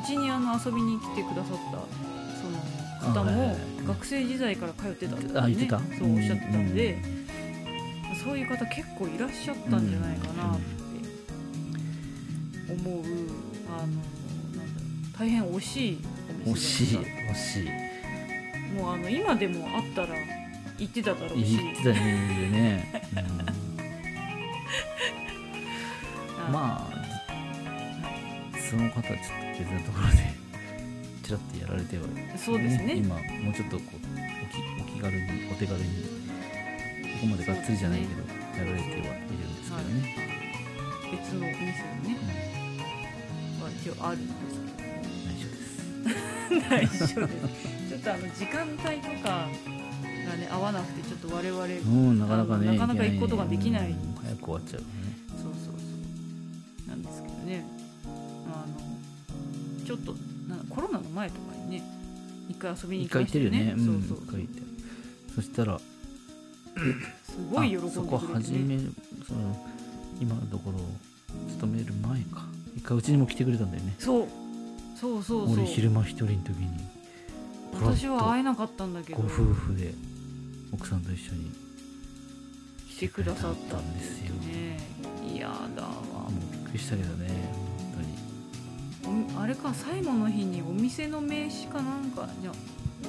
[0.00, 1.82] うちにあの遊びに来てくださった
[3.02, 3.56] その方も
[3.88, 5.80] 学生時代から通ってたって、ね、あ言ってた？
[5.80, 7.02] そうおっしゃってたんで、
[8.24, 10.64] そういう方結構いらっしゃったんじゃないかなって
[12.72, 13.02] 思う、
[13.82, 14.02] あのなん
[14.52, 15.98] だろう大変惜しい
[16.46, 16.98] お惜しい。
[16.98, 17.68] 惜しい。
[18.74, 20.08] もうあの今でもあったら
[20.78, 23.20] 行ってただろうし言ってたね、うん、
[26.46, 26.94] あまあ
[28.58, 29.16] その方はちょっ
[29.54, 30.16] と別なところで
[31.24, 32.04] ちらっとやられては
[32.38, 35.84] そうですね今もうちょっとこうお気お気軽にお手軽に
[37.20, 38.00] ここまでがっつりじゃない。
[38.00, 38.22] けど、
[38.64, 39.02] やられてはい。
[39.02, 39.94] るんですけどね、
[41.10, 41.76] 別のお店にね、
[42.16, 42.59] は
[43.80, 44.60] 一応あるんです
[46.68, 49.48] 内緒ですけど大丈夫ですちょっとあの時間帯とか
[50.30, 54.86] がね合わなくてちょっと我々、うんなかなかねなかなか行くことができないうん早く終わっちゃうね
[55.28, 55.70] そうそうそ
[56.86, 57.64] うなんですけどね
[58.52, 60.12] あのちょっと
[60.48, 61.82] なコロナの前とかにね
[62.48, 64.62] 一回遊びに一行きましたよね回行ってるよねうんそうそう一回行って
[65.34, 65.84] そしたらす
[67.50, 68.92] ごい喜んでくれて、ね、あそこ始める
[69.26, 69.66] その
[70.20, 70.78] 今のところ
[71.48, 73.94] 勤める前か一回うちにも来てくれたんだよね。
[73.98, 74.28] そう。
[74.96, 75.54] そうそうそう。
[75.54, 76.68] 俺昼間一人の時に
[77.72, 79.20] 私は会えなかったんだけど。
[79.20, 79.94] ご夫婦で
[80.72, 81.50] 奥さんと一緒に
[82.88, 84.34] 来てくださったんですよ。
[84.34, 84.78] ね
[85.26, 85.88] いやだわ。
[85.88, 87.28] もうびっくりしたけどね
[87.78, 87.94] 本
[89.02, 89.34] 当に。
[89.36, 92.54] おあれか最後の日にお店の名刺かなんかじゃあ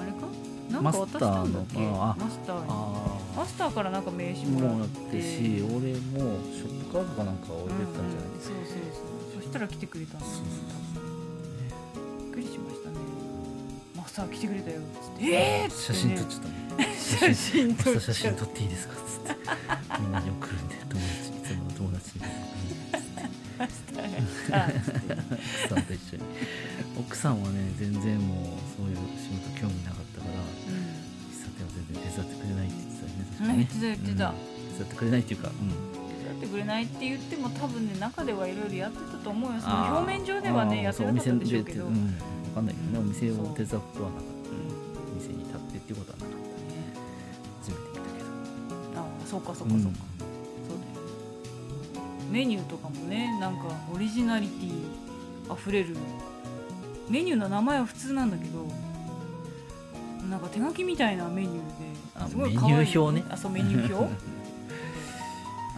[0.01, 0.27] あれか？
[0.71, 1.79] なんか渡したんだっけ？
[1.79, 2.65] ママスターに。
[2.69, 9.19] あマスターからなんか名刺あもらっもうやっててし俺もショップカードかなんか置いてったんじゃないうんうんそうそうそう。
[9.19, 9.20] そ
[9.51, 10.45] したら来てくれたんですよ
[12.23, 12.95] びっくりしましたね。
[13.97, 14.79] マスター来てくれたよ。
[14.79, 16.55] っつってえーっつって、写真ね、撮っちゃったね
[16.95, 19.35] 写真撮っ写真撮っていいですかっつって。
[19.99, 20.75] みんなに送るんで。
[20.87, 22.23] 友達いつもの友達に。
[23.59, 24.71] マスター
[25.67, 26.23] 奥さんと一緒に
[26.97, 30.79] 奥さんはね全然もうそういう仕事興味なかったからうん。
[31.27, 33.67] 喫茶店は全然手伝ってくれないって言ってたよね確かうんねん。
[33.67, 35.90] 手伝ってくれないっていうか、うん、
[36.51, 39.59] くれないって言っても多分ね中ではいろいろやってたと思うよ。
[39.61, 43.81] その表面上ではねやってなかったでしょうけど、そうん、分かんないけどねお店を手伝う。
[43.81, 44.31] ことはなかった
[45.11, 46.37] お店に立ってっていうことはなかった
[47.61, 48.99] 初めて見たけど。
[48.99, 49.99] ああそうかそうかそうか、
[50.67, 52.31] そうだよね。
[52.31, 54.71] メニューとかもねなんかオリジナリティ
[55.49, 55.95] あふれる。
[57.09, 58.65] メニューの名前は普通なんだけど
[60.29, 61.61] なんか手書きみたいなメニュー
[62.15, 62.75] あですごい可愛い。
[62.75, 63.25] メニュー表ね。
[63.29, 64.13] あそうメニュー表？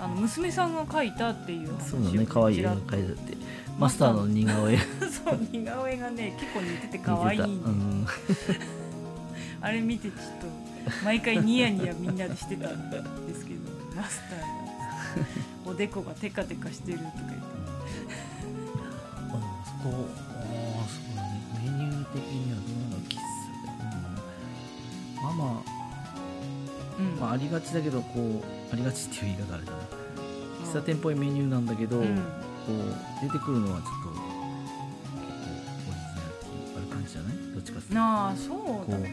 [0.04, 3.38] あの娘さんが書いたっていう話をそうだね可愛い絵が描いてあって。
[3.80, 4.78] マスターの似顔絵。
[5.10, 8.08] そう似顔絵がね結構似てて可愛いんで、うん。
[9.62, 10.20] あれ見てちょっ
[11.06, 12.98] 毎回ニヤニヤみんなでしてたんで
[13.34, 13.62] すけど
[13.96, 14.46] マスターが。
[15.72, 17.36] おでこがテカテカしてるとか言って。
[19.30, 20.10] あでもそこ
[27.34, 29.78] ありがちだけどこうありがちっていう言い方あれだね
[30.66, 32.16] 喫茶店っぽいメニューなんだけど、うん。
[32.16, 32.76] こう
[33.22, 34.22] 出てくるのはちょっと結構
[35.90, 37.34] オリジナリティある感じじゃない？
[37.54, 37.96] どっちかっていうと。
[37.96, 39.04] なあそうだね、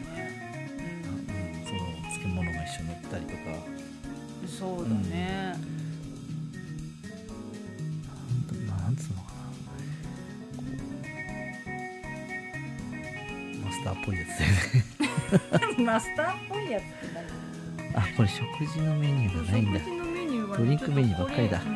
[1.26, 1.66] うん。
[1.66, 1.78] その
[2.12, 3.38] 漬物が一緒に乗ったりとか。
[4.42, 5.54] うん、そうだね、
[8.46, 8.80] なん。
[8.84, 9.40] なんつうのかな。
[13.64, 14.50] マスターっぽいやつだよ
[15.76, 15.84] ね。
[15.84, 17.39] マスターっぽいやつって何？
[17.94, 19.78] あこれ食事のメニューがないんだ。
[19.80, 21.58] 食事のメニューは、ドリンクメニューばっかりだ。
[21.58, 21.70] ここ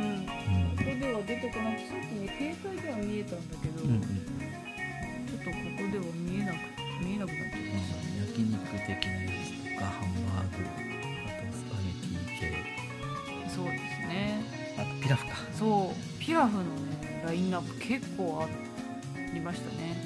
[0.78, 4.00] こでは出てこなくてさっきね携帯では見えたんだけど、うんうん。
[4.00, 6.56] ちょっとここでは見えなく
[7.02, 7.60] 見えなくなっちゃっ
[8.28, 10.62] 焼肉的なやつとかハンバーグ
[11.24, 12.42] あとスパゲティ系。
[13.44, 14.42] たそうですね。
[14.78, 15.32] あとピラフか。
[15.58, 15.96] そう。
[16.20, 18.48] ピラフのねラインナップ結構あ
[19.32, 19.96] りましたね。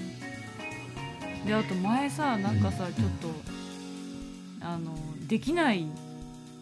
[1.47, 2.95] であと前さなんかさうん。
[2.95, 3.28] ちょっと
[5.29, 5.87] できない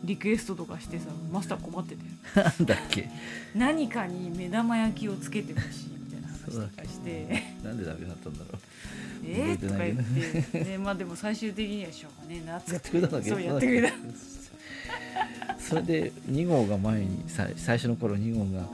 [0.04, 2.02] リクエストとかしてさマスター困ってて。
[2.34, 3.08] なんだっけ？
[3.54, 7.42] 何かに目玉焼きをつけてほしいみたいな話とかして。
[7.64, 8.60] なんでダメだったんだろう。
[9.26, 9.56] え？
[9.60, 13.94] ーとか言って、ね、まあでも最終的にはしょうがねえなっつやっっててくれたそうやってくれた。
[15.58, 18.68] それで2号が前にさ最初の頃2号が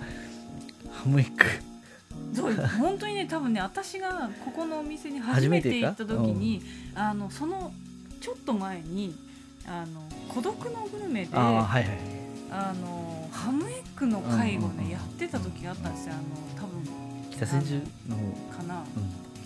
[0.91, 1.45] ハムエッグ。
[2.35, 6.63] そう本当にね多分ね私がここのお店に初めて行った時に
[6.95, 7.73] あのその
[8.21, 9.15] ちょっと前に
[9.67, 11.93] あの孤独のグルメであああはいはい。
[12.81, 14.85] のハムエッグの会をうんうんうん。
[14.89, 16.15] ねやってた時があったんですよ。
[16.15, 16.23] あの
[16.63, 16.83] 多分
[17.31, 18.23] 北千住の方、
[18.59, 18.85] かな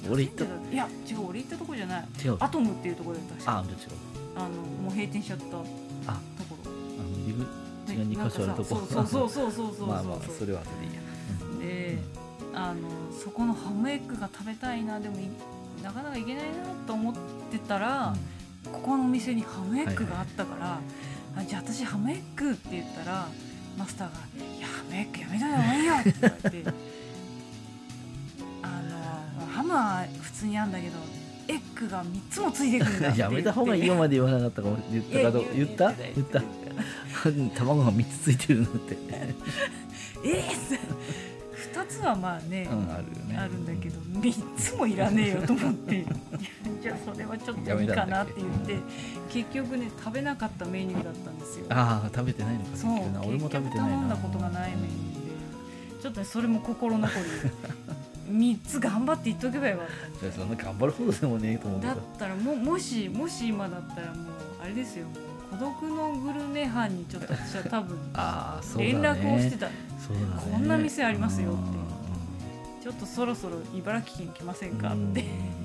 [0.06, 0.44] うん、俺行った。
[0.44, 2.04] いや違う俺行ったとこじゃない。
[2.24, 2.36] 違う。
[2.40, 3.92] アトムっていうところで確かあどっちか
[4.36, 5.64] あのもう閉店しちゃったとこ
[6.06, 7.42] あろあのリブ
[7.92, 8.86] 違う2箇所あるとこ。
[8.86, 11.00] そうそうそうそうそう まあまあそれは後でいいや。
[11.94, 11.98] で
[12.54, 12.88] あの
[13.22, 15.28] そこのハムエッグが食べたいなでもい
[15.82, 16.52] なかなか行けないな
[16.86, 17.14] と思っ
[17.50, 18.14] てたら、
[18.72, 20.80] ここのお店にハムエッグがあったから、
[21.36, 23.28] あじゃあ私ハムエッグって言ったら
[23.78, 24.14] マスターが
[24.56, 26.64] 「いやハムエッグやめた方がいいよ」って言われて
[28.62, 28.82] あ
[29.40, 30.94] のハムは普通にあるんだけど
[31.48, 33.16] エッグが3つもついてくるんだって。
[33.18, 35.92] 言やめた方がいいよまで言わなかったかも言ったかどう言った？
[35.92, 36.42] 言った？
[37.56, 38.96] 卵が3つついてるのって。
[40.24, 40.78] えー、2
[41.88, 42.92] つはまあね、うん。
[42.92, 43.36] あるよね。
[43.36, 46.04] あるんだけど3つもいらねえよと思って。
[46.82, 48.78] じゃあそれはちょっといいかなって言って
[49.30, 51.66] 結局ね食べなかったメニューだったんですよ。
[51.70, 52.76] ああ食べてないのか。
[52.76, 53.28] そう。
[53.28, 56.02] 俺も食べてない頼んなだことがないメニューで。
[56.02, 57.50] ちょっとねそれも心残り。
[58.30, 59.86] 3つ頑張って言っとけばよかっ
[60.20, 64.16] じゃあそんな頑張るほどでもねえと思うだったらももしもし今だったらもう
[64.62, 65.06] あれですよ
[65.50, 67.98] 孤独のグルメ班にちょっと私は多分
[68.78, 69.68] 連絡をしてた。
[69.98, 70.52] そうだね。
[70.52, 71.60] こんな店ありますよって。
[71.78, 71.86] うん
[72.86, 75.24] ちょっとそろそろ茨城県来ませんかって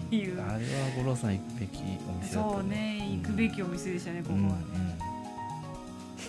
[0.09, 0.41] いう。
[0.41, 1.77] あれは五郎さん行くべき
[2.09, 3.19] お店だったそうね。
[3.21, 4.63] 行くべきお店でしたねここうんはね、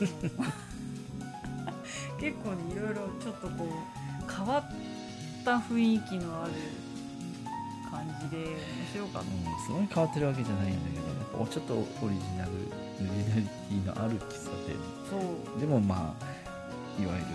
[2.20, 3.68] 結構ねいろいろちょっとこう
[4.30, 4.70] 変わっ
[5.46, 6.52] た雰囲気のある
[7.90, 8.54] 感じで面
[8.92, 11.06] 白かっうんうんすごい変わってるわけじゃないんだけ
[11.38, 12.50] どちょっとオリジナル
[13.10, 14.30] オリジナリティのある喫茶た
[15.10, 15.20] そう。
[15.56, 17.26] 店でもまあいわゆる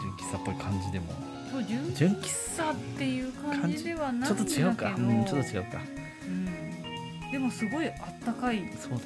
[0.00, 1.06] 純喫茶っぽい感じでも。
[1.50, 4.44] そう純純喫茶っていう感じではないんだけど。
[4.44, 4.94] ちょっと違うか。
[4.96, 5.80] うんちょっと違うか。
[6.26, 7.30] うん。
[7.32, 9.02] でもすごいあったかいそうだね。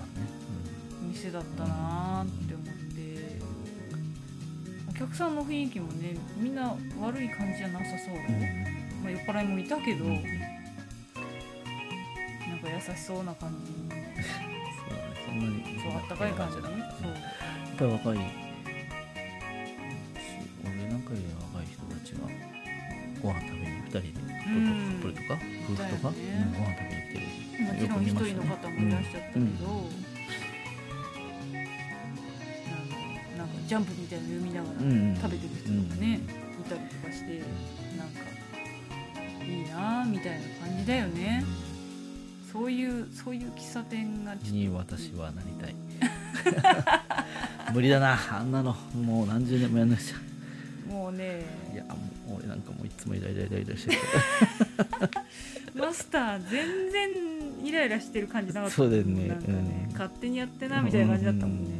[1.04, 2.72] お店だったなーって思って。
[4.90, 8.40] お客さんの雰囲気もねみんな悪い感じじゃなさそう、うんうん。
[9.02, 10.04] まあ、酔っ払いもいたけど、
[12.62, 13.72] か優しそうな感じ。
[13.72, 13.98] にそう
[14.96, 15.80] だねそんなに。
[15.80, 16.78] そうあったかい感じだね。
[16.78, 17.10] やそう。
[17.12, 17.14] っ
[17.78, 18.18] ぱり若い
[20.64, 22.18] 俺なんかより若い人たちが
[23.22, 25.28] ご飯食べに2人でカップルとか
[25.68, 26.16] 夫婦とか、ね。
[26.28, 27.26] うんご飯食べに来てる。
[27.62, 29.46] もちろん一人の方もいらっしゃったけど、うん。
[33.36, 33.44] なん。
[33.44, 36.18] かなんかジャンプみたいなの読みながらうんうん食べてる人とかね、い
[36.68, 37.42] たりとかして
[37.96, 38.20] なんか
[39.44, 41.41] いいなーみたいな感じだよね
[43.12, 45.74] そういう喫茶店がに私はなりたい。
[47.74, 48.18] 無理だな。
[48.30, 48.74] あんなの。
[48.94, 50.92] もう何十年もやんなくちゃ。
[50.92, 51.44] もうね。
[51.72, 51.96] いやも
[52.34, 53.98] う俺なんかもういつもイライライライラしてる。
[55.74, 57.10] マスター全然
[57.64, 58.76] イライラしてる感じなかった。
[58.76, 59.28] そうだよね。
[59.28, 59.92] ね、うん。
[59.92, 61.70] 勝手にやってなみたいな感じだったもんね、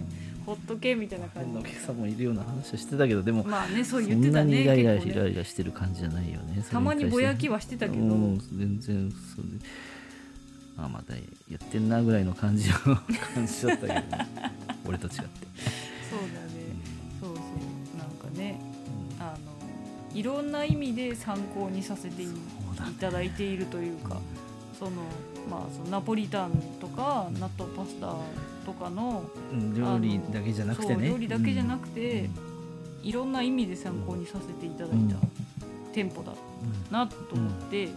[0.47, 5.15] ほっとけみたいな感こんなおじ客さんもいるような話をしてたけどでも、まあねそうそ言ってたねんなにイライラね。
[5.15, 6.65] ライラしてる感じじゃないよね。
[6.71, 9.65] たまにぼやきははしてたけど、うん、全然そうで
[10.77, 11.21] あまたや
[11.55, 12.75] ってんなぐらいの感じの
[13.35, 14.03] 感じだったけど、ね、
[14.87, 16.63] 俺と違って、そうだね。
[17.21, 17.99] そうそう。
[17.99, 18.61] なんかね
[19.19, 19.53] あの
[20.19, 22.29] いろんな意味で参考にさせてい
[23.01, 24.21] ただいているというか
[24.79, 24.91] その
[25.49, 28.15] まあそのナポリタンとか納豆パスタ
[28.67, 30.95] とかのうん料理だけじゃなくてね。
[30.95, 33.09] そう料理だけじゃなくて、うん。
[33.09, 35.11] いろんな意味で参考にさせていただいたうん。
[35.93, 36.33] 店舗だ
[36.91, 37.89] なと思って、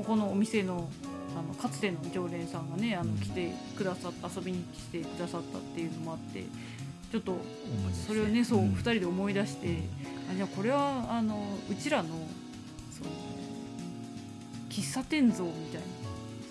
[0.00, 0.88] ここのお店の
[1.36, 6.44] あのかつての常連さんがねあのうん来てくださっ遊びに来てくださったっていうのもあって
[7.12, 7.36] ちょっと
[8.06, 8.72] それをねそう、ん。
[8.72, 9.78] 2人で思い出して
[10.32, 11.38] あじゃあこれはあの
[11.70, 12.08] うちらの
[12.90, 13.10] その
[14.70, 15.86] 喫茶店像みたいな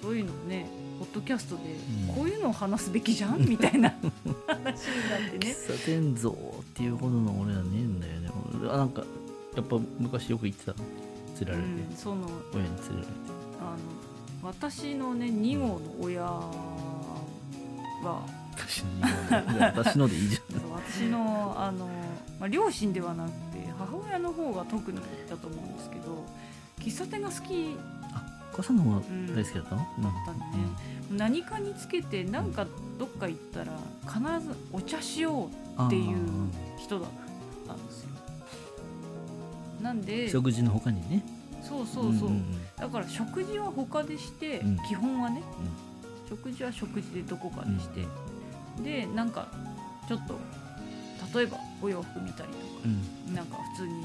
[0.02, 0.68] そういうのをね
[1.00, 1.62] ポッドキャストで
[2.10, 2.16] うん。
[2.16, 3.40] こういうのを話すべきじゃん？
[3.46, 3.90] みたいな
[4.48, 5.56] 話になってね。
[5.56, 8.30] 喫茶店像っていうほどの俺はねえんだよね。
[8.68, 9.04] なんか
[9.56, 10.86] やっぱ昔よく行ってた連
[11.40, 13.78] れられて、うん、その親に連れられてあの
[14.41, 16.39] 私のね2号の親が
[18.56, 18.89] 私の
[19.76, 21.88] 私のでいいじゃん 私のあの、
[22.39, 26.26] まあ、両親ではなくて母親の方が特にだと思うんですけど
[26.80, 27.76] 喫茶店が好き。
[28.13, 29.02] あお母さんの方が
[29.36, 32.67] 大好きだったの、だったんで、ね何かにつけてなんか
[33.00, 33.72] どっか行ったら
[34.08, 36.17] 必ずお茶しようっていう
[36.78, 37.10] 人だっ
[37.67, 38.10] たんですよ。
[39.82, 41.24] なんで食事の他にね
[41.69, 44.77] そうそうそう、んんだから食事は他でして、うん。
[44.88, 45.43] 基本はね、
[46.27, 48.08] 食事は食事でどこかでして、
[48.84, 49.47] でなんか
[50.08, 50.39] ちょっと
[51.38, 52.63] 例えばお洋服見たりとか。
[52.86, 52.88] う
[53.32, 53.36] ん。
[53.36, 54.03] なんか普通に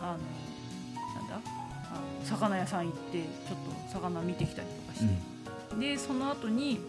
[0.00, 1.50] あのなんだ？
[1.92, 5.78] あの魚屋さん行ってちょっと魚見てきたりとかしうん。
[5.78, 6.80] て、でその後に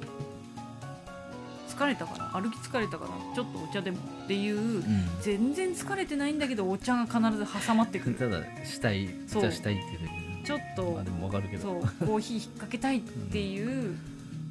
[1.75, 4.83] 疲れたから歩き疲れたからちょっとお茶でもっていう、うん。
[5.21, 8.15] 全然疲れてないんだけどお茶が必ず挟まってくる。
[8.19, 9.41] ただしたいそう。
[9.41, 10.05] じゃあしたいっていうふう
[10.39, 10.43] に。
[10.43, 11.63] ちょっとまあでもわかるけど。
[11.63, 13.95] そう コーヒー引っ掛けたいっていう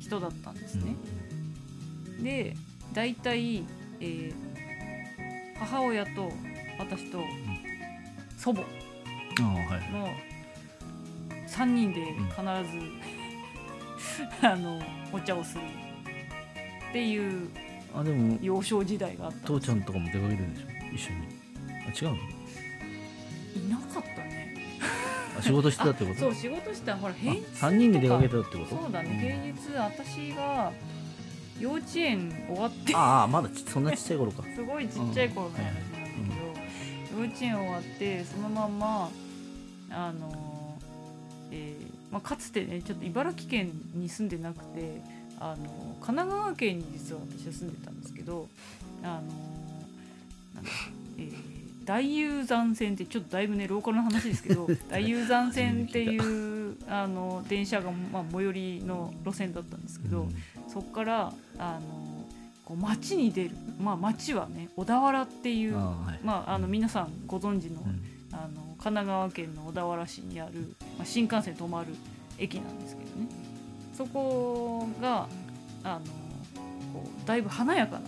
[0.00, 0.94] 人だったんですね。
[2.20, 2.56] で
[2.92, 3.64] 大体、
[4.00, 4.52] えー
[5.64, 6.32] 母親と
[6.76, 7.20] 私と
[8.37, 8.62] 祖母
[9.40, 10.08] の
[11.46, 12.42] 3人で必
[14.40, 14.82] ず、 あの
[15.12, 15.62] お茶をする
[16.92, 17.48] っていう
[17.94, 20.66] あでも幼少時代があった父ちゃんとかも出かけるんでしょ？
[20.94, 21.20] 一緒に。
[21.87, 22.16] あ違うの？
[22.16, 24.55] いなかったね。
[25.38, 26.20] あ仕事してたってこと？
[26.20, 26.94] そう仕事した。
[26.96, 27.66] ほら平日とか。
[27.68, 28.76] 3人で出かけてたってこと？
[28.76, 30.70] そうだね、平日私が
[31.59, 32.94] 幼稚園終わって。
[32.94, 34.42] ああまだちそんなちっちゃい頃か。
[34.55, 35.78] すごいちっちゃい頃の話なんだ
[37.09, 39.11] けど、幼稚園終わってそのまんま
[39.90, 40.78] あの、
[41.50, 45.00] えーまあ、かつてねちょっと茨城県に住んでなくて
[45.38, 48.49] あの神奈川県に実は私は住んでたんですけど
[49.03, 49.12] あの
[50.55, 50.71] なんだ、
[51.19, 51.53] えー
[51.85, 60.29] 大雄山線ってちょっとだいぶねローカルの話ですけど 大雄山線っていうあの電車が、まあ、最寄りの路線だったんですけど、
[60.69, 62.27] そこからあの
[62.65, 66.25] こう町に出る、まあ、町はね小田原っていうはい。
[66.25, 68.01] まあ、あの皆さんご存知の,、うん。
[68.33, 71.88] あの神奈川県の小田原市にある、まあ、新幹線止まる
[72.38, 73.27] 駅なんですけどね。
[73.97, 75.29] そこが
[75.85, 76.01] あの
[76.92, 78.03] こうだいぶ華やかな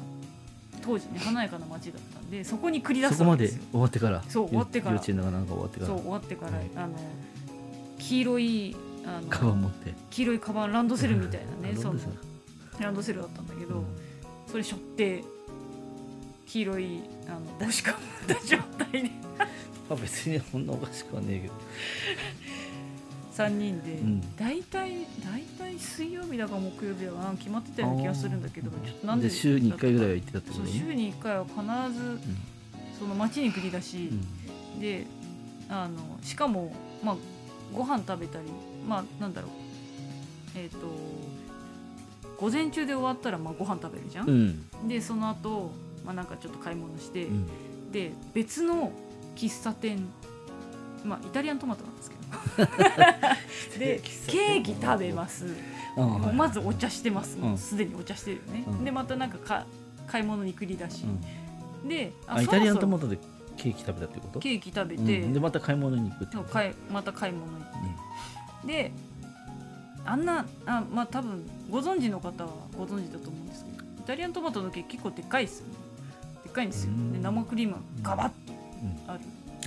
[0.83, 3.49] 当時ね華やかな町だったんでそこに繰り出そこまで。
[3.49, 4.23] 終わってから。
[4.29, 4.93] そう終わってから。
[4.93, 5.87] 幼稚園だかなんか終わってから。
[5.89, 6.71] そう終わってから、はい。
[6.77, 6.95] あの
[7.99, 9.95] 黄色いあのカバン持って。
[10.11, 12.85] 黄色いカバンランドセルみたいなねそのランドセル。
[12.85, 13.85] ランドセルだったんだけど、うん
[14.47, 15.25] それ背負って
[16.47, 19.11] 黄色いあの帽子かぶった状態で。
[19.39, 19.47] ま
[19.91, 21.55] あ別にそんなおかしくはねえけど
[23.35, 24.37] 3人で、うん。
[24.37, 30.71] 大体大体水曜日だか木曜日だか決まってたような気がするんだけどちょっとなんでで週に1回ぐらいは行ってたってことね。
[30.71, 32.21] 週に1回は必ず
[32.99, 34.11] その町に繰り出し
[34.77, 34.81] う、ん。
[34.81, 35.07] で
[35.69, 37.17] あのしかもまあ
[37.73, 38.45] ご飯食べたり
[38.89, 39.51] まあなんだろう。
[40.57, 40.79] えっ、と
[42.39, 44.89] 午前中で終わったらまあご飯食べるじゃん、うん。
[44.89, 45.73] でその後、
[46.05, 47.47] まあなんかちょっと買い物して、うん。
[47.91, 48.93] で別の
[49.35, 49.99] 喫茶店
[51.05, 52.14] まあイタリアントマトなんですけど
[53.79, 55.47] でケーキ食べます、
[55.97, 57.39] ああはいまずお茶してます。
[57.39, 57.55] もうん。
[57.55, 58.85] うすでにお茶してるよね、うん。
[58.85, 59.67] でまたなんかか
[60.07, 61.05] 買い物に繰り出し、
[61.83, 61.89] うん。
[61.89, 63.19] であイタリアントマトで
[63.57, 64.41] ケーキ食べたってこと？
[64.41, 65.07] ケーキ食べうん。
[65.07, 67.61] て、でまた買い物に行くってそうこと買いまた買い物行っ
[68.63, 68.93] て、で
[70.05, 75.75] あんなあまあ多分ご存知の方はご存知だと思うんですけどイタリアントマトのケーキ結構でっかいですよね。
[76.45, 76.91] でっかいんですよ。
[76.93, 77.13] うん。
[77.13, 79.11] で生クリームがガバッとうん。
[79.11, 79.21] ある、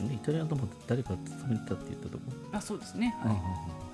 [0.04, 2.24] イタリアントマト誰か勤めてたって言ったとこ？
[2.54, 3.16] あそうですね。
[3.20, 3.36] はい、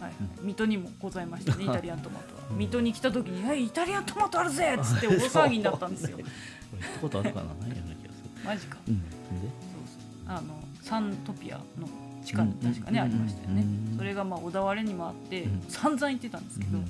[0.01, 2.41] あはい、水戸にもございましたねイタリアントマトは。
[2.51, 2.57] うん。
[2.57, 4.75] 水戸に来た時に「はいイタリアントマトあるぜ!
[4.79, 6.17] 」っつって大騒ぎになったんですよ。
[6.17, 7.67] 俺行ったことあるかな？
[7.67, 8.29] ないような気がする。
[8.45, 8.77] マジか。
[8.87, 9.01] うん。
[9.01, 9.09] で？
[9.09, 9.19] そう
[10.27, 10.35] そう。
[10.35, 11.87] あのサントピアの
[12.25, 15.61] 地下に確かね、うんありましたよね、うんそれがまあ小田原にもあって、うん。
[15.69, 16.85] 散々行ってたんですけど、うん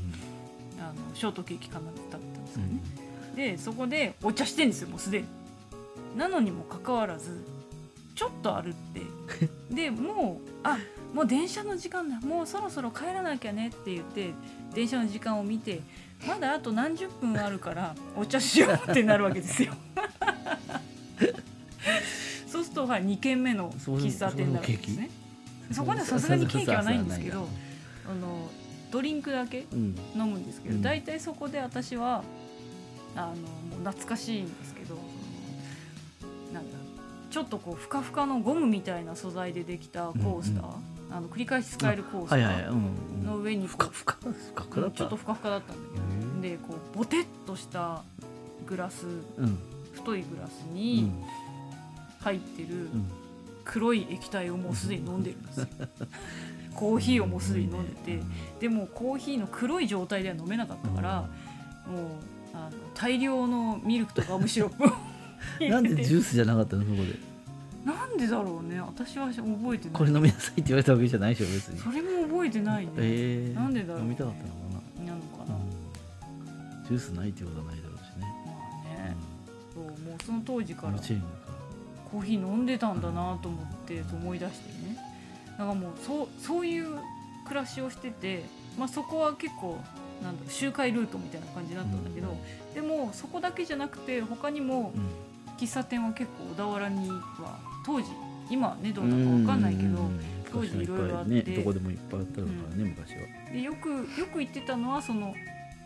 [0.79, 2.81] あのショートケーキかなって食べたんですけどね、
[3.35, 5.27] でそこでお茶してんですよもうすでに。
[6.17, 7.43] なのにもかかわらず
[8.15, 9.01] ちょっと歩って。
[9.73, 10.77] でもうあ
[11.13, 12.19] もう電車の時間だ。
[12.21, 14.33] もうそろそろ帰らなきゃねって言って
[14.73, 15.81] 電車の時間を見て
[16.27, 19.73] まだあと何十分あるからお茶しようってなるわけですよ。
[22.47, 25.09] そうすると、はい、2軒目の喫茶店になるんですね。
[25.71, 27.47] そこではさすがにケーキはないんですけど
[28.09, 28.49] あの
[28.91, 32.23] ドリンクだけうん飲むんですけど、うん大体そこで私は
[33.15, 33.37] あのも
[33.77, 34.97] う懐かしいんですけど
[37.33, 40.65] ちょっとこうふかふかのゴムみたいな素材でできたコースター、
[41.09, 42.71] あの繰り返し使えるコースター。
[42.71, 43.25] うん。
[43.25, 44.19] の上にふかふか。
[44.21, 45.73] ちょっとふかふかだった。
[45.73, 45.77] ん。
[45.77, 45.89] だ
[46.43, 48.03] けど、へでこうボテッとした
[48.67, 49.07] グラス。
[49.39, 49.57] えうん。
[49.93, 51.23] 太いグラスうにん
[52.19, 53.09] 入ってるうん。
[53.65, 55.59] 黒い液体をもうすでに飲んでるんです。
[55.61, 55.67] よ
[56.75, 58.19] コーヒーをもうすでに飲んでて。
[58.59, 61.21] でもコーヒーの黒い状態では飲めなかったから、
[61.87, 62.01] もう
[62.53, 64.93] あの大量のミルクとかガムシロップを入
[65.69, 67.19] なんでジュースじゃなかったのそこで？
[67.85, 68.79] なんでだろうね。
[68.79, 69.43] 私は覚
[69.75, 69.93] えてない。
[69.93, 71.79] これ飲みなさいって言われたわけじゃないでしょ別に。
[71.79, 74.55] それも覚えてないね、ええなんでだろう飲みたかったのか
[75.05, 75.13] な？
[75.13, 75.43] のか。
[75.45, 76.83] な、なうん。
[76.85, 78.27] ジュースないってことはないだろうしね。
[78.45, 79.15] まあね。
[79.73, 84.97] そうもうその当時からコーヒー飲んでたんだなと思って思い出してね。
[85.57, 86.99] だからもうそうそういう
[87.45, 88.45] 暮らしをしてて、
[88.79, 89.77] まあ、そこは結構
[90.23, 92.37] なんだ周回ルートみたいな感じだったんだけど、
[92.73, 95.01] でもそこだけじゃなくて他にもら
[95.63, 98.07] 喫茶店は結構小田原には当時
[98.49, 100.19] 今はねどううんだか分かんないけど、うん。
[100.51, 103.51] 当時いろいろあってねどこでもいっぱいあったからね昔は。
[103.51, 105.33] でよくよく行ってたのはその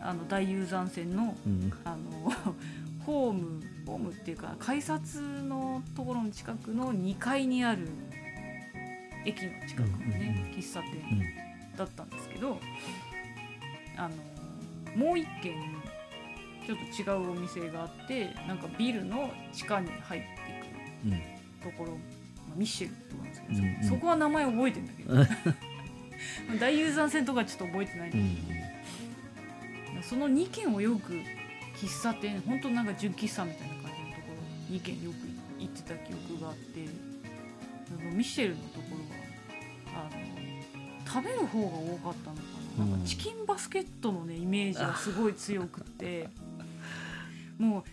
[0.00, 1.72] あの大雄山線のうん。
[1.84, 2.32] あの
[3.06, 7.88] ホームホームっていうか改札のところの近くの2階にある
[9.24, 11.02] 駅の近くのね、喫茶店
[11.76, 12.58] だったんですけど
[13.96, 15.54] あのもう一軒
[16.68, 20.28] ちょっと違うお店があってなんかビルの地下に入って
[21.06, 21.12] うん。
[21.12, 21.14] い
[21.62, 21.96] くところ、ま
[22.52, 23.88] あミッシェルってとこなんですけど、うんうん。
[23.88, 25.02] そこは名前覚えてんだけ
[26.52, 28.36] ど大雄山線とかちょっと覚えてないんだうん
[29.94, 31.14] けど、その2軒をよく
[31.76, 34.32] 喫茶店本当なんか純喫茶みたいな感じのとこ
[34.68, 35.14] ろ2軒よく
[35.58, 36.80] 行ってた記憶があって
[38.14, 40.20] ミッシェルのところはあの
[41.06, 42.42] 食べる方が多かったのか
[42.78, 46.28] な,、なんうんかチキンバスケットのねイメージがすごい強くって
[47.58, 47.84] もう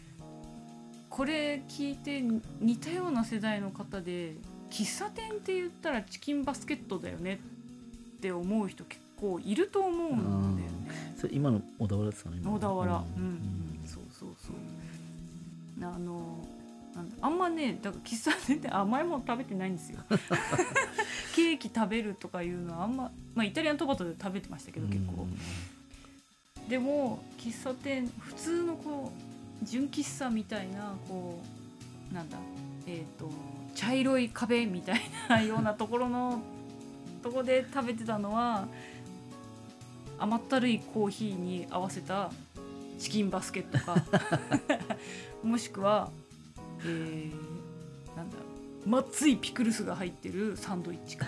[1.10, 2.22] これ聞いて
[2.60, 4.36] 似たような世代の方で
[4.70, 7.40] 喫茶店って言ったらチキンバスケットだよね
[8.18, 11.14] って思う人結構いると思うんだよね。
[11.18, 12.58] それ今の小田原って言ったの。
[12.58, 13.26] 今小田原、ううん。
[13.30, 14.56] んそうそうそう。
[15.86, 16.46] あの
[17.22, 20.00] あんまねだから喫茶店って甘いもの食べてないんですよ。
[21.36, 25.28] ケーキ食べるとかいうのはあんままあイタリアントマトで食べてましたけど結構、
[26.70, 29.25] でも喫茶店普通のこう
[29.64, 31.42] 純喫茶みたいなこ
[32.12, 32.38] うなんだ
[32.88, 33.30] えっ、と
[33.74, 36.42] 茶色い壁みたいなようなところの
[37.24, 38.68] とこで食べてたのは
[40.20, 42.32] 甘ったるいコーヒーに合わせた
[43.00, 43.96] チキンバスケットか。
[45.44, 46.10] もしくは、
[46.82, 48.38] えー、なんだ
[48.86, 51.28] まっついピクルスが入ってるサンドイッチか。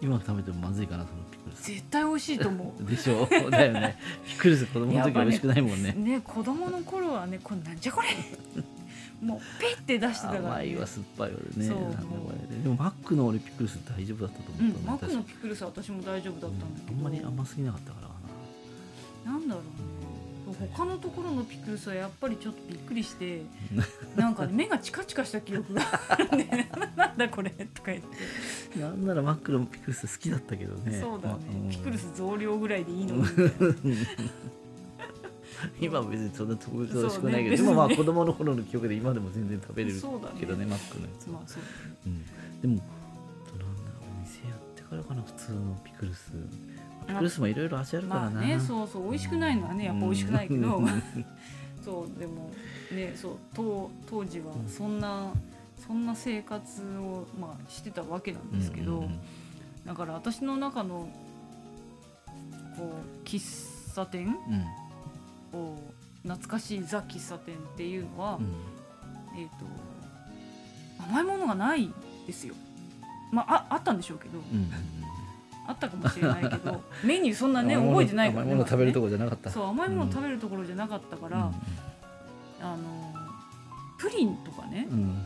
[0.00, 1.22] 今食べてもまずいかなその
[1.54, 2.84] 絶対美味しいと思う。
[2.84, 3.98] でしょだよね。
[4.26, 5.92] ピクルス子供の時は美味しくないもんね。
[5.92, 8.08] ね子供の頃はねこれなんじゃこれ。
[9.20, 12.56] もうペッて出してたから、ね、甘いわ酸っぱいわでねなんだこれ。
[12.56, 18.14] ででもマックの俺ピクルス大丈夫だったとうん思ったマックの確ピクルスは私も大丈夫だったんだけど、かうんあんまり甘すぎなかったからか
[19.24, 20.15] なんだろうね
[20.74, 23.42] 他のところのピクルスはやっぱりちょっとびっくりして
[24.14, 26.44] なんか目がチカチカした記憶があるんで
[26.96, 28.04] なんだこれとか言っ
[28.72, 31.00] て、ななんならマックのピクルス好きだったけどね。
[31.00, 33.24] そうだね、まあピクルス増量ぐらいでいいの
[35.80, 40.34] 今は別にそんな特別美味しくないけど、別にでもまあ子供の頃の記憶で今でも全然食べれるそうだね。
[40.38, 41.62] けどねマックのやつは、まあそう。
[42.06, 42.24] うん、
[42.60, 42.84] でもなんだ
[44.02, 46.32] お店やってからかな普通のピクルス
[47.06, 49.04] ピクルスもいろいろ味あるからな、まあねそうそう。
[49.04, 51.02] 美味しくないのはねやっぱ美味しくないけど、うん。
[51.84, 52.50] そうでも
[52.90, 55.30] ねそう当当時はそんな、
[55.86, 59.20] そんな生活を、まあ、してたわけなんですけど、うんうん
[59.86, 61.08] だから私の中の
[62.76, 62.92] こ
[63.22, 64.36] う喫茶店
[65.52, 65.60] うん。
[65.60, 65.78] を
[66.24, 69.40] 懐かしいザ喫茶店っていうのは、うん。
[69.40, 69.64] えっ、と
[71.04, 71.88] 甘いものがない
[72.26, 72.54] ですよ。
[73.30, 74.70] まあああったんでしょうけど、うんうん
[75.66, 79.50] あったかもしれないけど メニューそんなね覚えてないから甘いもの食べるとここじゃなかった。
[79.50, 81.52] そう甘いもの食べべるところじゃなかったか、から
[82.60, 83.14] あの
[83.98, 84.98] プリンとかね、うん。
[84.98, 85.22] うん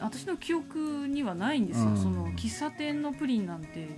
[0.00, 1.96] 私の記憶にはないんですよ、うん。
[1.96, 3.88] その喫茶店のプリンなんて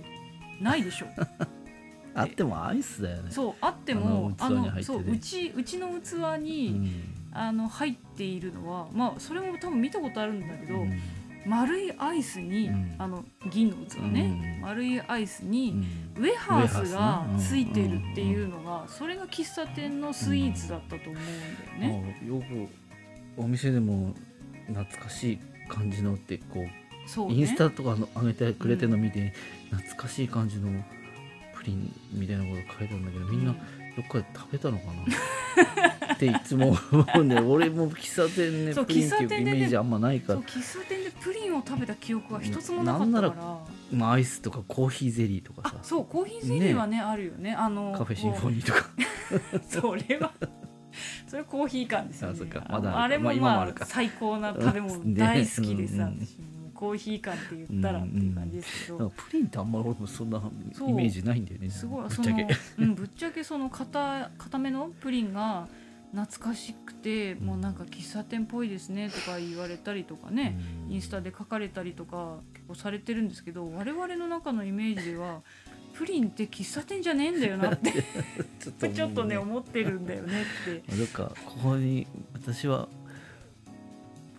[0.61, 1.07] ないでしょ。
[2.13, 3.31] あってもアイスだよね。
[3.31, 7.15] そうあってもああのそううちうちの器に、うん。
[7.37, 10.99] あの入っているのはまあそれも多分見たことあるんだけど、うん
[11.45, 12.95] 丸いアイスに、うん。
[12.97, 14.61] あの銀の器ね、うん。
[14.61, 16.13] 丸いアイスうに、ん。
[16.17, 22.17] ウェハースがついてるっていうのが、それが喫茶店のスイーツだったと思うんだよね。
[22.23, 24.13] あよくお店でも
[24.67, 27.35] 懐かしい感じのってこうそうね。
[27.35, 29.33] インスタとかの上げてくれてるの見て、
[29.71, 30.69] 懐かしい感じの
[31.53, 33.57] プリンみたいなこと書いてあるんだけどみんなうん。
[33.95, 35.94] どっかで食べたのかな？
[36.15, 40.39] っていつも思うんで 俺も喫茶店でプリンっていうイメージあんまないから。
[40.39, 43.33] 喫茶店でプリンを食べた記憶は一つもなかったから。
[43.91, 47.53] まあ、アイスとかコーヒーゼリーとかあさそうコーヒーゼリーはねあるよね。
[47.53, 48.89] あのカフェシンフォこニーとか。
[49.53, 50.31] う それは
[51.27, 52.39] それコーヒー感ですよね。
[52.69, 53.85] あれもまあ今もまああるか。
[53.85, 55.13] 最高な食べ物 ね。
[55.15, 55.99] 大好きです、
[56.73, 61.69] コーヒー感って言ったらっていう感じですけど、なんかプリンってあんまり俺もそんなイメージないんだよね。
[61.69, 62.47] すごいぶっちゃけ。
[62.77, 65.67] うん、ぶっちゃけその硬硬めのプリンが
[66.15, 70.57] 懐かしくてもうなんか喫茶店っぽいですねとか言われたりとかね、
[70.87, 70.93] うん。
[70.93, 75.41] インスタで書かれたりとか結構されてるんですけど我々の中のイメージでは
[75.93, 77.91] プリンって喫茶店じゃねえんだよなって
[78.59, 79.37] ちょっとね。
[79.37, 80.95] 思ってるんだよねって。
[80.95, 82.89] どっかここに私は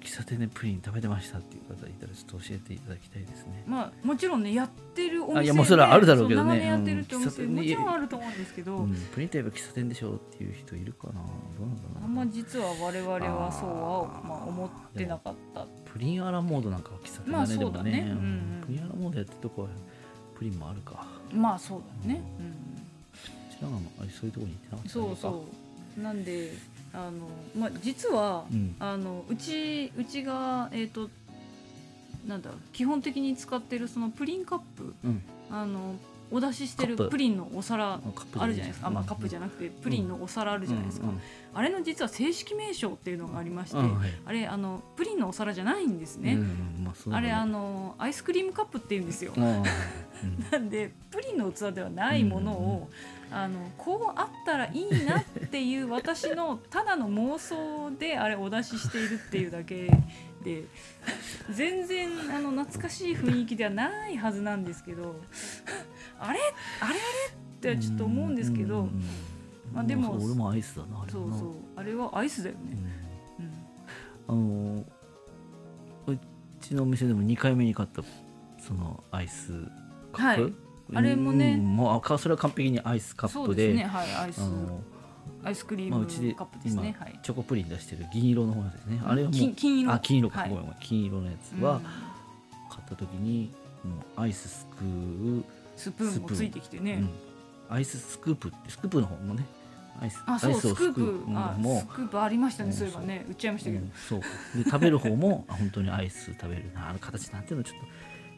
[0.07, 3.65] 喫茶店でプリン食べてましたっていう方いたらちょっと教えていただきたいですね。
[3.67, 6.65] まあもちろんねやってるお店あいやもうそれはあるだろうけどね。
[6.65, 11.15] やってるっておうんもちろんあると思うんですけど、うん、プリンといえば喫茶店でしょうっていう人いるかな。
[11.15, 11.19] ど
[11.65, 12.05] うなんだろうな。
[12.05, 15.67] あんま実は我々はそうはまあ思ってなかった。
[15.93, 17.91] プリンアラモードなんかは喫茶店だね、まあそうだね。
[17.91, 19.69] でもうんうんプリンアラモードやってるとこは
[20.37, 21.05] プリンもあるか。
[21.33, 25.45] まあそうだね、うん、知らなのあれそういうとこに行ってなかったそうそ
[25.99, 26.01] う。
[26.01, 26.53] なんで
[26.97, 28.75] あのまあ実は、うん。
[28.81, 31.11] あのうちうちがえっ、と
[32.27, 35.23] なんだ基本的に使ってるそのプリンカップうん。
[35.51, 35.95] あの
[36.31, 37.09] お出ししてるプ。
[37.09, 38.01] プリンのお皿
[38.39, 41.07] あるじゃないですか、あまあカップじゃななくてプリンのお皿あるじゃないですか、
[41.55, 43.79] あれの実は正式名称っていうのがありまして、
[44.25, 46.39] あれあのプリンのお皿じゃないんですね、
[47.13, 49.33] あれあのアイスクリームカップっていうんですよ、
[50.51, 52.91] なんでプリンの器ではないものを、
[53.31, 59.91] あのこうあったらいいなっていう私のただの妄想であれお出ししているっていうだけ
[60.45, 60.65] で
[61.51, 65.17] 全然あの懐かしい雰囲気ではないはずなんですけど
[66.21, 66.39] あれ
[66.81, 68.89] あれあれってはちょっと思うんですけど、
[69.73, 72.61] まあでも俺もアイスだなそうそうあれはアイスだよね、
[74.29, 74.35] うん。
[74.35, 74.87] うん。
[76.07, 76.19] あのう
[76.61, 78.03] ちのお店でも2回目に買った
[78.61, 79.53] そのアイス
[80.13, 83.45] カップ、はいあれもねうんもうそれは完璧にアイスカップで。
[83.47, 84.81] そうですねはいアイスあの
[85.45, 87.21] アイスクリーまあ、ムうちでカップです今ね、はい。
[87.23, 89.01] チョコプリン出してる銀色の方ですね。
[89.05, 90.51] あれはもう金金色あ金色か、はい。
[90.51, 91.81] ごめんごめん金色のやつは
[92.69, 93.53] 買った時に
[93.85, 94.91] もうアイスすくう、う
[95.39, 95.45] ん
[95.77, 96.95] スプーンもついてきてね、
[97.71, 97.77] うん。
[97.77, 99.45] アイススクープってスクープの方もね
[100.01, 103.27] アイスあそうアイスクープあもスクープありましたねうんそういえばね。
[103.29, 104.21] 売っちゃいましたけど、うんそう。
[104.65, 107.87] で食べる方もあ本当にアイス食べるなあの形なんていうのちょっと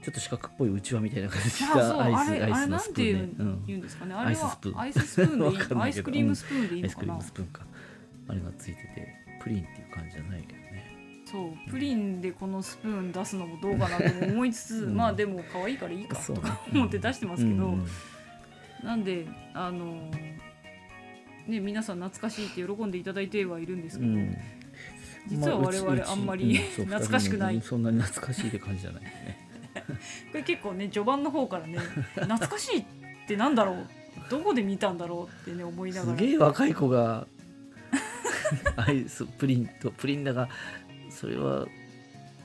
[0.04, 3.88] ちょっと四角っぽいうちわみたいな形しあそうたアイスあれあれアイスなんて言うの？
[3.88, 4.14] スプーンね、ね？
[4.14, 4.80] あれはアイススプーン。
[4.80, 7.62] アイススプーンでいいアイスクリームスプーンでいいアイスクリーのかなムスプーンか
[8.28, 10.68] あれがついててプリンっていう感じじゃないけどね。
[11.30, 14.96] そうプリンでこのスプーン出すのもどうかなとも思いつつ、うん。
[14.96, 17.72] まあでも可愛いからいいかとか思って出してますけど、うん。
[17.74, 17.86] うん。
[18.82, 20.10] なんであの
[21.46, 24.36] ね皆さん懐かしいって喜んでいただいてはいるんですけど、うん。
[25.26, 27.60] 実は我々あんまり懐かしくない。
[27.60, 29.10] そんなに懐かしいって感じじゃないね。
[29.10, 29.47] こ
[30.34, 31.78] れ結構ね序盤の方からね
[32.14, 32.84] 懐かしいっ
[33.26, 33.86] てなんだろう
[34.30, 37.26] どこで見たんだろうってね思いながすらげえ若い子が
[38.76, 40.48] アイスプリンとプリンだが
[41.10, 41.66] それは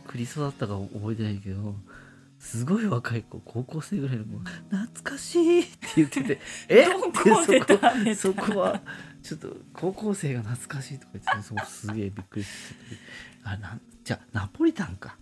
[0.07, 1.75] クリソだったか覚えてないけど
[2.39, 4.51] すごい若い子高校生ぐらいの子が
[4.85, 6.85] 懐かしいって言ってて え？
[6.85, 7.11] どこ
[7.47, 8.15] で食べた？
[8.15, 8.81] そこは
[9.21, 12.75] ちょっと高校生が懐かしいとか言ってそうすげえびっくりして。
[13.45, 15.17] あなんじゃあナポリタンか。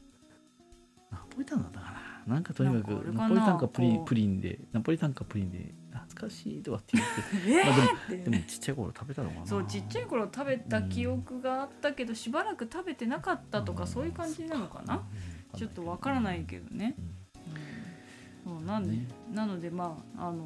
[1.11, 7.05] ナポリタンだったかななんかとにかくナポリタンかプリンプリンでナポリタンかプリンで懐かしいとかって言っ
[7.43, 8.17] て えまあでもーって。
[8.29, 9.45] でもちっちゃい頃食べたのかな。
[9.45, 15.03] そうちっちゃい頃食べた記憶があったけど、しばらく食べてなかったとか、うんそういう感じなのかな、
[15.53, 15.59] うん。
[15.59, 16.95] ちょっとわからないけどね、
[18.45, 18.53] うん。
[18.57, 19.07] そうなんで、ね。
[19.33, 20.45] なのでまああの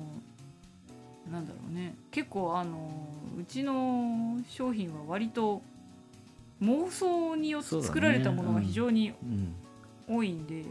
[1.31, 1.95] なんだろうね。
[2.11, 3.07] 結構あの
[3.37, 5.61] うちの商品は割と
[6.61, 9.55] 妄想によって作られたものが非常にうん。
[10.07, 10.63] 多いんで、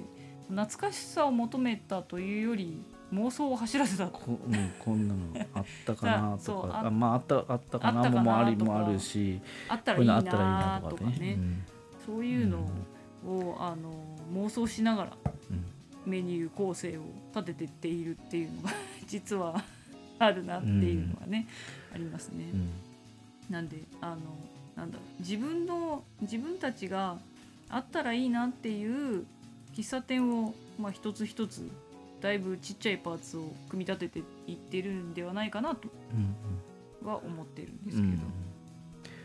[0.49, 2.83] 懐かしさを求めたというより
[3.13, 4.07] 妄想を走らせた。
[4.09, 5.21] こうん、こんなの
[5.55, 6.83] あったかなとか。
[6.87, 11.19] あまああったあったかなあったかなもありもあるしあったらいいななとかね。
[11.19, 11.65] ねうん。
[12.05, 12.59] そういうの
[13.27, 13.93] を、あの
[14.35, 15.17] 妄想しながら
[15.51, 15.65] うん。
[16.05, 17.03] メニュー構成を
[17.35, 18.71] 立ててっているっていうのが
[19.07, 19.63] 実は
[20.19, 21.47] あるなっていうのはね、
[21.95, 22.51] ありますね。
[22.53, 22.71] うん。
[23.49, 24.17] なんであの
[24.77, 27.19] なんだ自分の自分たちが
[27.69, 29.25] あったらいいなっていう
[29.75, 31.69] 喫茶店を、まあ、一つ一つ
[32.21, 38.19] だいぶちっちゃいパーツを組み立てていってるんではないかなとうんは思ってるんですけど、うん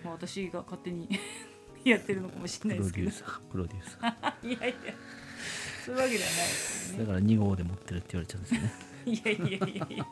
[0.03, 1.07] まあ、私が勝手に
[1.85, 3.09] やってるのかもしれないですけど。
[3.09, 4.47] デューサープロデューサー。
[4.47, 4.93] いやいや。
[5.85, 7.05] そういうわけではないですよね。
[7.05, 8.73] だから2号で持ってるって言われちゃうんですよね。
[9.05, 10.05] いやいやいやいやいや。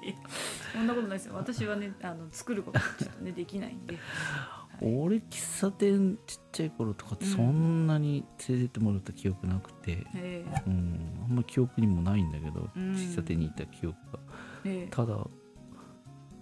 [0.71, 1.35] そんなことないですよ。
[1.35, 10.45] 私はねあの作ることちょっとねできないんで、はい俺喫茶店ちっちゃい頃とかってそんなに連れてってもらった記憶なくて、え。
[10.67, 10.99] うん、
[11.29, 12.93] あんま記憶にもないんだけど、うん。
[12.93, 14.19] 喫茶店に行った記憶が。
[14.65, 14.83] ええ。
[14.83, 15.27] えただ、ま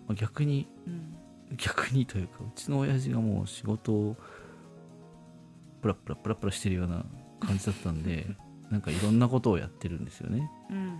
[0.09, 1.15] あ逆にうん。
[1.57, 4.15] 逆にというかうちの親父がもう仕事を
[5.81, 7.05] プラプラプラプラしてるような
[7.39, 8.27] 感じだったんで
[8.71, 10.49] なんかいろんなことをやってるんですよね。
[10.71, 10.99] うん。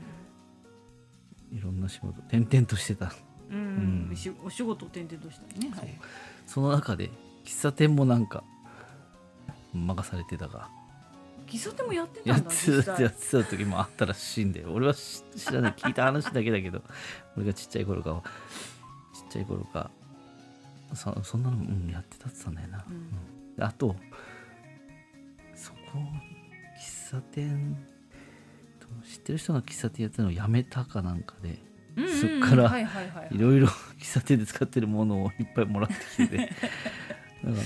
[1.58, 3.12] いろんな仕事転々としてた。
[3.50, 4.12] うん。
[4.44, 6.00] お仕事を転々としたりね、はい、
[6.46, 7.10] その中で
[7.46, 8.44] 喫茶店もなんか
[9.74, 10.70] 任されてたが。
[11.48, 15.74] 喫茶店もやってたやっんだてたやってた時もあったらしいんで俺は知知らない。
[15.74, 16.82] 聞いた話だけだけど。
[17.38, 18.22] 俺がちっちゃい頃か
[19.14, 19.92] ちっちゃい頃か。
[20.94, 23.56] そそんなの、うん、やってたって言ったんだよな、うん。
[23.56, 23.96] であと
[25.54, 25.78] そこ
[26.80, 27.76] 喫茶店
[29.04, 31.60] 知ってる人が喫茶店やってるのをやめたかなんかで。
[31.96, 32.22] うんうんうん。
[32.22, 33.36] そっからはいはいはい。
[33.36, 33.68] いろいろ
[34.00, 36.52] 喫茶店で使ってるものをいっぱいもらってきてて
[37.46, 37.64] だから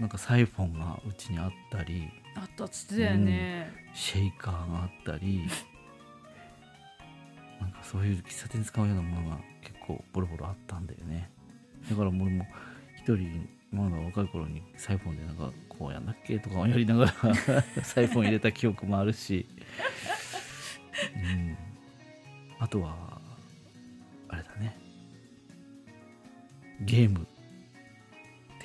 [0.00, 5.46] なんかサイフォンがうちにあったりあったっつってたよね、シェイカーがあったり
[7.60, 11.30] なんかそういう喫茶店で使うようなものが結構ボロボロあったんだよね。
[11.88, 12.46] だから俺も
[12.98, 17.12] 一人まだ若い頃にサイフォンでなんかこうやんだっけとかやりながら
[17.82, 19.46] サイフォン入れた記憶もあるし、
[21.14, 21.56] うん、
[22.58, 23.20] あとは
[24.28, 24.76] あれだね。
[26.82, 27.26] ゲーム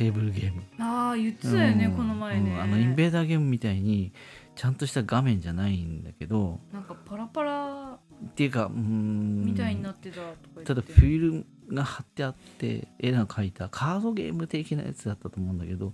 [0.01, 0.63] テーブルゲーム。
[0.79, 1.91] ああ言ってたよね、うん。
[1.95, 2.61] この前ね、うん。
[2.61, 4.11] あのインベーダーゲームみたいに
[4.55, 6.59] ちゃんとした画面じゃないんだけど。
[6.73, 9.45] なんかパラパラっていうかうーん。
[9.45, 11.45] みたいになってたとか言ってただフィルム
[11.75, 15.93] が貼ってあって絵が描いたカードゲーム的なやつだったと思うんだけどうん。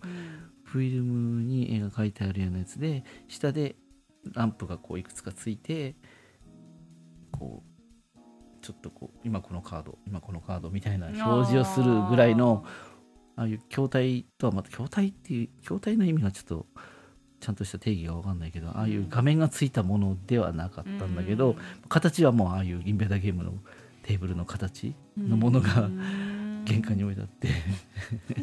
[0.64, 3.76] フィルムに絵が描いてあるようなやつで下で
[4.34, 5.96] ランプがこういくつかついて
[7.32, 7.78] こう
[8.62, 12.66] ちょっとこう今このカード今このカードみたいな表示をするぐらいの
[13.38, 16.66] ああいう筐体とはまた筐体っていう筐体の意味がちょっと
[17.40, 21.56] ちゃんとした定義が分かんないけどああいう画面がついたものではなかったんだけど、
[21.88, 23.54] 形はもうああいうインベーダーゲームの
[24.04, 25.90] テーブルの形のものが
[26.66, 27.50] 玄関に置いてあって。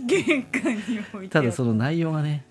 [0.07, 2.47] 玄関に置いてただその内容がね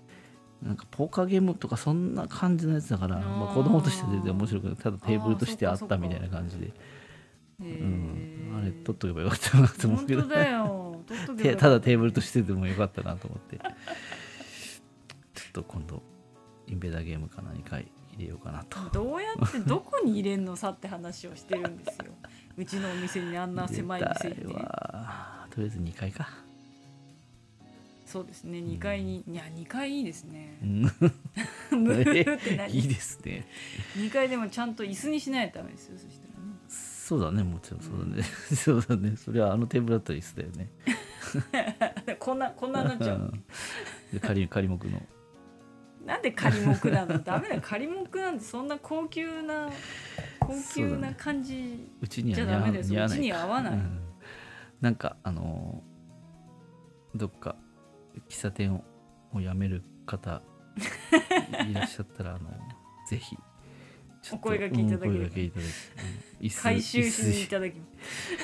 [0.62, 4.76] なんかポーカーゲームとかそんな感じのやつだからまあ、子供として全然面白くない。
[4.76, 6.70] ただテーブルとしてあったみたいな感じで、へ
[7.60, 7.68] うー。
[7.68, 10.22] ん、あれ取っとけばよかったなと思うけど。
[10.22, 13.58] 本当だよただテーブルとしてでもよかったなと思って。
[13.58, 13.62] ちょ
[15.50, 16.02] っと今度
[16.68, 17.88] インベーダーゲームか何か入
[18.18, 18.80] れようかなと。
[18.92, 22.06] どうやってどこに入れんのさって話をしてるんですよ。
[22.58, 26.30] うちのお店にあんな狭い店にね入れたいわとりあえず2階か、
[28.06, 28.60] そうですね。
[28.60, 30.58] 2階にいや2階いいですね。
[30.62, 30.82] うん、
[31.84, 32.74] ムーって何？
[32.74, 33.48] いいですね。
[33.96, 36.54] 2階でもちゃんと椅子にしないとダメですよそしたらね。
[36.70, 38.24] そうだねもちろんそうだね、
[38.56, 39.18] そうだね。
[39.18, 40.70] それはあのテーブルだったら椅子だよね
[42.20, 43.34] こんなこんなになっちゃう。
[44.22, 45.02] 仮仮木の。
[46.06, 47.20] なんで仮木なの？
[47.20, 47.62] ダメだよ。
[47.64, 49.70] 仮木なんてそんな高級な
[50.40, 52.84] 高級な感じうちにはじゃダメだよ。
[52.84, 53.74] 似合わうちには合わない。
[53.74, 54.00] うん。
[54.82, 55.94] なんかあのー
[57.16, 57.56] どっか
[58.28, 58.84] 喫茶店を
[59.34, 60.42] を辞める方
[61.70, 62.50] いらっしゃったらあの
[63.08, 63.38] ぜひ
[64.32, 65.52] お声掛けいただけれ
[66.62, 68.38] 回収しにいただきます。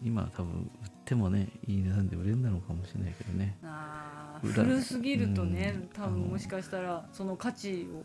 [0.00, 3.56] 今は多分売ってもねいい値段で売れるのかもしれないけどね。
[3.64, 5.88] あ古すぎるとね、うん。
[5.88, 8.04] 多分もしかしたらその価値を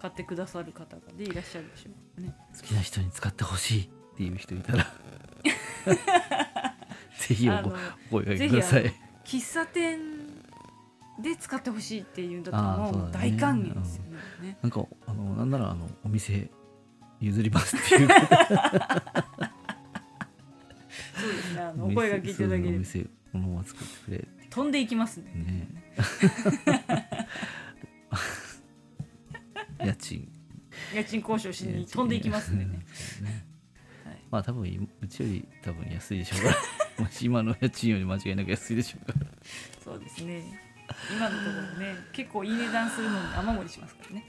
[0.00, 2.34] 買ってくださる方がでいらっしゃるでしょうね。
[2.56, 4.86] 好きな人に使ってほしいっていう人いたら。
[7.18, 8.84] ぜひお声掛けください。
[8.84, 9.98] ぜ喫茶店
[11.20, 14.04] で使ってほしいっていうんだったらもう大歓迎ですよ
[14.40, 14.56] ね。
[14.62, 16.50] なんかあのなんならあのお店
[17.20, 18.08] 譲りますっていう
[21.20, 21.60] そうですね。
[21.60, 25.32] あのお声掛けいただければお店このまま作ってくれ飛んでいきますね。
[25.34, 25.68] ね
[29.86, 30.28] 家賃
[30.94, 32.66] 家賃交渉しに飛んでいきますね。
[34.30, 36.56] まあ多分うちより多分安いでしょうから
[37.04, 39.26] もし今の家賃より間違いなく安いでしょうから
[39.82, 40.42] そうですね。
[41.14, 44.24] 今のところね結構いい値段するのに雨漏りしますからね。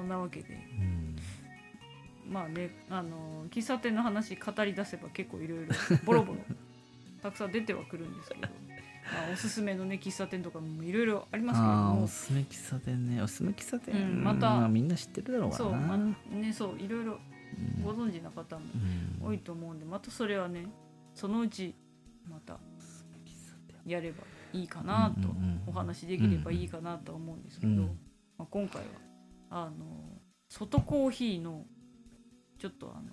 [0.00, 0.54] そんなわけで。
[0.54, 1.16] うん。
[2.32, 5.74] まあねあの喫茶店の話語り出せば結構いろいろ
[6.04, 6.38] ボロボロ
[7.20, 8.48] たくさん出てはくるんですけど、ま
[9.28, 13.20] あ、おすすめのね喫茶店とかもいろいろありますけれどもおすすめ喫茶店ね。
[13.20, 15.98] おすすめ喫茶店、うんまたあみんな知ってるだろうかそう、まあ
[16.34, 17.18] ねそういろいろ
[17.78, 17.82] うん。
[17.82, 18.64] ご存知な方も
[19.20, 19.26] うん。
[19.26, 20.66] 多いと思うんでまたそれはね
[21.14, 21.74] そのうち
[22.28, 22.58] また
[23.84, 24.22] やれば
[24.52, 25.28] いいかなと
[25.66, 27.98] お話できればいいかなとは思うんですけど、うん。
[28.38, 29.09] まあ、今回は
[29.50, 31.64] あの外コーヒーの
[32.58, 33.10] ちょっとあの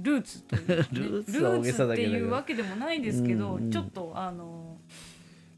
[0.00, 3.70] ルーツというかね、 ルーツっていうわけでもないですけど、うんうん。
[3.70, 4.80] ちょっとあの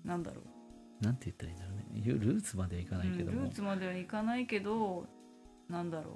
[0.04, 0.42] なんだろ
[1.00, 1.04] う。
[1.04, 1.84] なんて言ったらいいんだろうね。
[1.94, 3.38] ゆルーツまではいかないけども。
[3.38, 5.06] うんルー、ツまではいかないけど
[5.68, 6.14] なんだろう。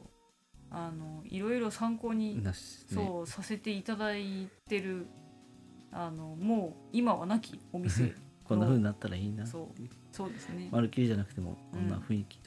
[0.70, 2.52] あのいろいろ参考にね。
[2.52, 5.06] そうさせていただいてる
[5.90, 9.82] あのもう今はなきお店 こんな風になったらいいなそう
[10.12, 12.40] そうですね、まるっきりじゃなくてもこんな雰囲気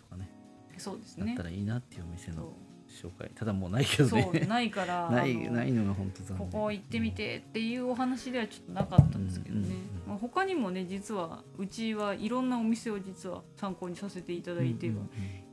[0.78, 1.28] そうですね。
[1.28, 2.54] だったらいいなっていうお店の
[2.92, 3.32] そ紹介。
[3.34, 6.52] ただもうないけどうそうねないから ないないのが本当残こ念。
[6.52, 9.76] こ行ってみてっていうお話ではちょっとなかったんですけどね、
[10.08, 14.96] まあ、他にもね実はうちはいろんなお店を実は参考にさせていただいては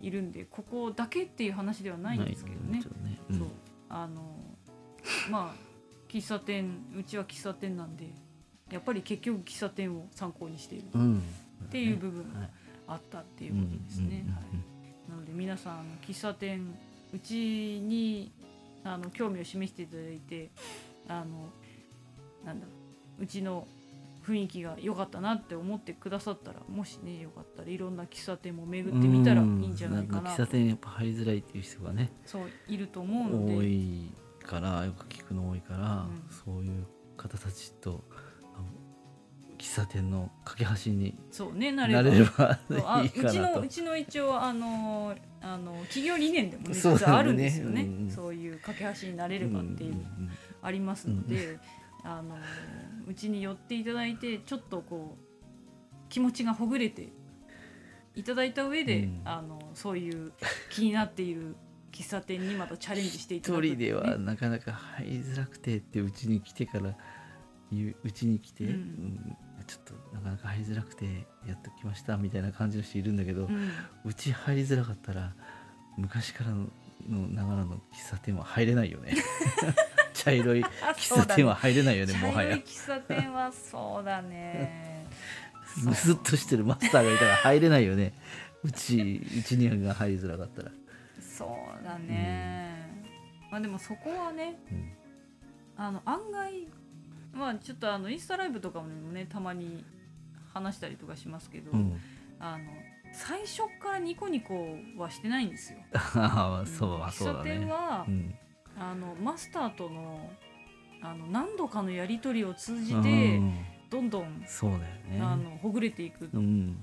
[0.01, 2.81] いるんで、ここだけっていう話ではないんですけどね。
[2.81, 2.85] ね
[3.31, 3.49] うんそう。
[3.89, 4.39] あの
[5.31, 5.69] まあ
[6.09, 8.11] 喫茶店うちは喫茶店なんで
[8.71, 11.23] やっぱり結局喫茶店を参考にしているうん。
[11.65, 12.51] っていう部分もはい
[12.91, 14.25] あったっていうことですね。
[14.29, 14.78] はい
[15.09, 16.75] なので皆さん喫茶店
[17.13, 18.31] うちに
[18.85, 20.51] あの興味を示していただいて
[21.09, 21.51] あの
[22.45, 22.67] なんだ
[23.19, 23.67] うちの
[24.27, 33.57] 雰囲気が良かったなって思ってくださったらもしねよかったらいろんな喫茶店も巡ってみたらいいんじゃないかな喫茶店やっぱ入りづらいっていう人がねそういると思うので。
[33.57, 34.13] 多い
[34.49, 36.25] からよく聞くの多いから、うん。
[36.31, 36.87] そういう
[37.19, 38.03] 方たちと
[39.59, 47.83] 喫茶店の架け橋にそうねなれなばれればあうかちのうちの一応あのあの企業理念でもね実はあるんですよね。
[47.83, 50.31] うんうんそういう架け橋になれればっていううんうん
[50.63, 51.59] ありますので、
[52.03, 52.37] あの
[53.07, 57.11] うちに寄っていただいてちょっとこう気持ちがほぐれて
[58.17, 59.21] いただいた上で、うん。
[59.25, 60.33] あのそういう
[60.71, 61.55] 気になっている
[61.93, 66.97] 喫茶店にまたチャレンジしていた一だくって人ではなかなか入りづらくてってうちに来てから
[67.71, 68.71] 言ううちに来て、うん。
[68.71, 69.37] うん
[69.69, 71.05] ちょっとなかなか入りづらくて
[71.47, 73.71] やってきましたみたいな感じの人いるんだけど、うん。
[74.05, 75.35] うち入りづらかったら
[75.97, 76.67] 昔からの
[77.09, 79.15] のながらの喫茶店は入れないよね。
[80.15, 82.57] 茶色いあ喫茶店は入れないよねね茶色いもはや。
[82.57, 85.07] 喫茶店はそうだね。
[85.85, 88.15] むすっとしてるマスターがいたら入れないよね。
[88.65, 90.73] うちうちにが入りづらかったら、
[91.21, 91.45] そ
[91.81, 93.05] うだね、
[93.53, 94.93] まあでもそこはねうん。
[95.77, 96.67] あの案外
[97.33, 99.85] まあちょっとあのインスタライブとかもねたまに
[100.53, 102.01] 話したりとかしますけど、うん、
[102.41, 102.65] あの
[103.13, 105.79] 最初からニコニコはしてないんですよ。
[105.93, 108.35] ああそうあそうだ喫茶店ねは、うん。
[108.79, 110.31] あのマスターとの
[111.03, 113.55] あの何度かのやり取りを通じうてん。
[113.91, 115.21] どんどん、そうだよね。
[115.23, 116.77] あのほぐれていく、うん。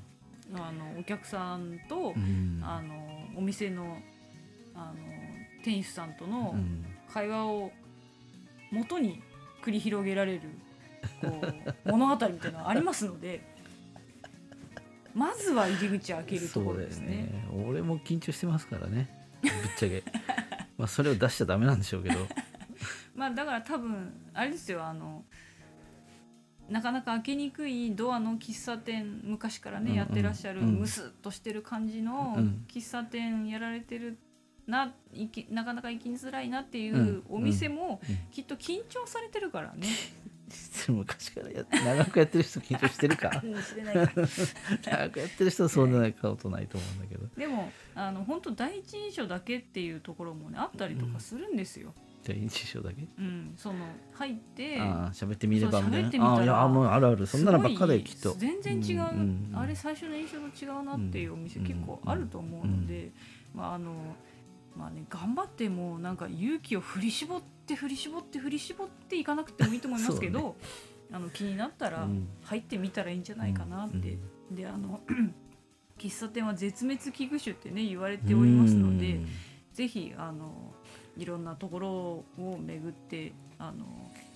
[0.56, 2.60] あのお客さんと、うん。
[2.64, 2.96] あの
[3.36, 3.98] お店の
[4.74, 4.96] あの
[5.64, 6.86] 店主さんとのうん。
[7.14, 7.72] 会話を
[8.72, 9.22] 元に
[9.66, 10.42] 繰り広げられる
[11.22, 11.42] こ
[11.86, 13.56] う 物語みたいなのがありますので
[15.16, 17.08] まずは入り口を開けるところですね。
[17.08, 17.48] ね。
[17.66, 19.10] 俺も緊張してますからね。
[19.42, 20.04] ぶっちゃけ。
[20.78, 22.28] まあそれを出しちゃダメなんでしょうけど。
[23.16, 25.24] まあだから多分あれですよあの
[26.70, 29.98] なかなか開けにくいドアの喫茶店昔からね、うんうん。
[29.98, 30.80] やってらっしゃるうん。
[30.80, 32.66] ムスッとしてる感じのうん。
[32.68, 34.18] 喫茶店やられてる
[34.68, 34.94] な
[35.50, 37.24] なかなか行きづらいなっていううん。
[37.30, 38.18] お店もうん。
[38.32, 39.88] きっと緊張されてるからね。
[40.88, 43.42] 昔からや長くやってる人緊張してるか
[44.84, 47.28] 長くやってる人はそんなことないと思うんだけど。
[47.36, 51.94] でもあの本当第一印象だけっていうところもねあったりとかするんですよ。
[52.24, 53.08] じゃあ印象だけ？
[53.18, 57.26] うん、その入ってああ喋ってみればみたいそう喋ってみたああいやもうあるある。
[57.26, 58.36] そんなのばっかできっと。
[58.38, 63.12] 全然違う、んんあれ最初の印象と違うなっていうお店うん結構あると思うので、
[63.56, 63.96] まああの
[64.76, 70.56] まあね頑張ってもうなんか勇気を振り絞って振り絞って振り絞っていかなくてもいいと思いますけど、
[71.12, 72.28] あの気になったらうん。
[72.44, 74.18] 入ってみたらいいんじゃないかなって、
[74.52, 75.02] であの
[75.98, 79.20] 喫茶店は絶滅危惧種ってね言われておりますので、
[79.74, 80.74] ぜひあの
[81.18, 83.86] いろんなところを巡ってあの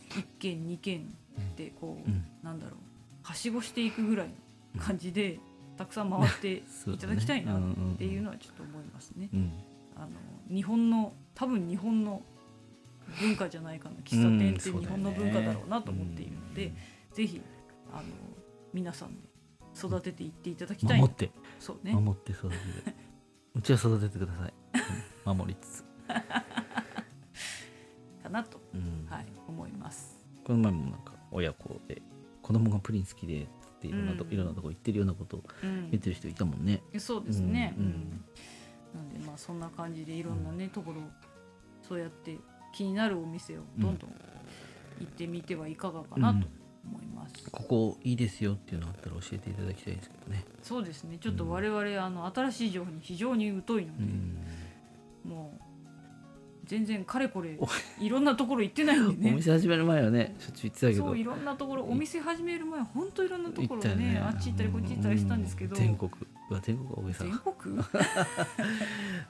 [0.10, 1.14] 1軒2軒
[1.56, 2.26] でこう、うん。
[2.42, 2.76] なんだろう
[3.24, 4.30] はしごしていくぐらい
[4.74, 5.40] の感じで、
[5.78, 7.62] たくさん回っていただきたいなっ
[7.98, 9.30] ていうのはちょっと思いますね。
[9.34, 9.52] うん
[10.00, 10.10] あの
[10.54, 12.24] 日本の多分日本の
[13.20, 16.74] 文化じゃないかな喫茶店ってうん日本の文化だろうなと思っているので、
[17.14, 17.42] ぜひ
[17.92, 18.04] あの
[18.74, 19.22] 皆さんで
[19.76, 20.98] 育てていっていただきたい。
[20.98, 21.32] な守って。
[21.60, 21.94] そうね。
[21.94, 22.60] 守って育てて
[23.56, 24.54] うちは育ててください。
[25.26, 25.84] 守りつつ、
[28.24, 29.06] かなと、うん。
[29.10, 30.26] はい、思います。
[30.44, 32.02] この前もなんか親子で
[32.42, 33.48] 子供がプリン好きでっ
[33.80, 34.34] ていろんなと、うん。
[34.34, 35.90] いろんなとこ行ってるようなことをうん。
[35.92, 36.82] 言ってる人いたもんね。
[36.98, 37.86] そうですね、うん。
[37.86, 38.24] うん
[38.94, 41.02] なんでまあそんな感じでいろんなね、ところ
[41.88, 42.38] そうやって
[42.74, 44.10] 気になるお店をどんどん
[45.00, 46.48] 行ってみてはいかがかなと
[46.86, 50.46] 思います、ここいいですよっていうのあったら教えていただきたいですけどね。
[50.62, 51.18] そうですね。
[51.20, 54.38] ちょっと我々、あの新しい情報に非常に疎いので、うん。
[55.24, 55.69] もう
[56.70, 57.58] 全然かれこれ
[58.00, 61.06] いろんなところ行ってないんでおね店始める前はねしょっちゅう行ってたけど。
[61.06, 61.84] そういろんだろ。
[61.90, 64.20] お店始める前ほんといろんなところ行ったよね。
[64.24, 66.12] あっち行ったりこっち行ったりしたんですけど、うん全国
[66.52, 67.78] うわ全国は大げさ全国？
[67.78, 67.86] だ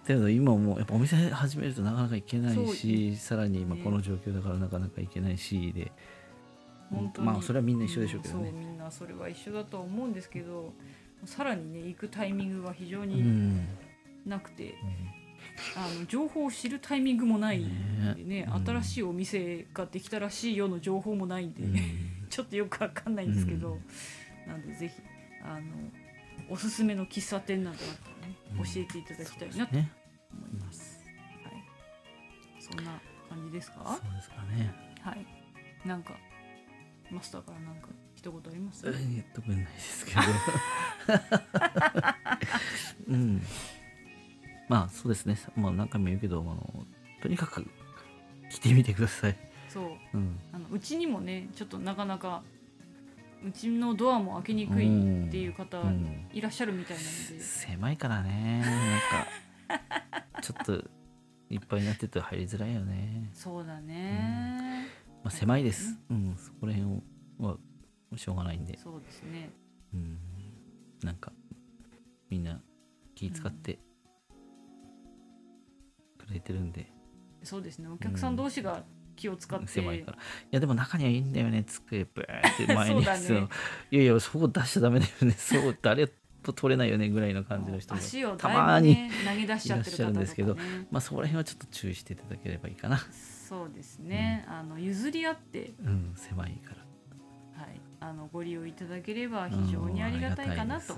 [0.06, 3.82] けど今もうやっぱお店始めるとなかなか行けないしさらに今ね。
[3.84, 5.94] この状況だからなかなか行けないしで、
[6.90, 7.28] 本当に。
[7.28, 8.50] まあそれはみんな一緒でしょうけどね。
[8.50, 10.74] うみんなそれは一緒だとは思うんですけど
[11.24, 13.66] さらにね行くタイミングが非常うにん。
[14.26, 14.76] なくて、
[15.76, 18.47] あの情報を知るタイミングもないんでね。
[18.51, 21.76] うん新しいお店ができたらしいよの情報もないんで、うん。
[22.30, 24.51] ちょっとよくわかんないんですけど、うん。
[24.51, 25.01] なんでぜひ
[25.43, 25.66] あの
[26.49, 28.64] おすすめの喫茶店などあったらね、うん。
[28.64, 29.91] 教えていただきたいなとね。
[30.32, 30.99] 思います。
[31.43, 31.64] はい、
[32.62, 32.99] そんな
[33.30, 33.99] 感じですか？
[34.01, 34.74] そうですかね。
[35.01, 35.26] はい。
[35.88, 36.14] なんか
[37.12, 38.84] マスターからなんか一言あります？
[38.88, 40.22] え特にないですけど。
[43.10, 43.41] うん
[44.70, 45.38] まあそうですね。
[45.57, 46.86] まあ何回も言うけどあの
[47.22, 47.65] とにかく
[48.49, 49.84] 来てみてください、そう。
[50.13, 52.43] うん、あのうちにもねちょっとなかなか
[53.45, 56.28] うちのドアも開けにくいっていう方うん。
[56.32, 58.61] いらっしゃるみたいなので、狭いからね。
[58.61, 60.74] なんかちょっと
[61.49, 64.88] いっぱいになってると入りづらいよね、そうだね、
[65.24, 67.01] まあ、狭いです、うん、そこら辺
[67.39, 67.57] は
[68.15, 69.51] しょうがないんで、そうですね。
[69.93, 70.20] うん、
[71.03, 71.32] なんか
[72.30, 72.61] みんな
[73.15, 73.80] 気使って
[76.30, 76.92] くれてるんで、
[77.44, 77.90] そうですね。
[77.90, 78.84] お客さん同士が
[79.16, 80.18] 気を使って、狭いから。
[80.18, 80.20] い
[80.52, 82.06] やでも中にはいいんだよね机。
[82.06, 83.06] ブーって 前に。
[83.06, 83.48] ね。
[83.92, 85.32] いやいやそこ出しちゃダメだよね。
[85.34, 86.08] そう誰
[86.42, 90.56] と取れないよねぐらいの感じの人もたまにね投げ出しちゃってるんですけど。
[90.92, 92.98] まあそこら辺はちょっと注意していただければいいかな。
[93.50, 94.46] そうですね。
[94.48, 96.90] あの譲り合って、うん狭いから。
[97.64, 100.94] はい、あのご利用いただければ非常にありがたいかなと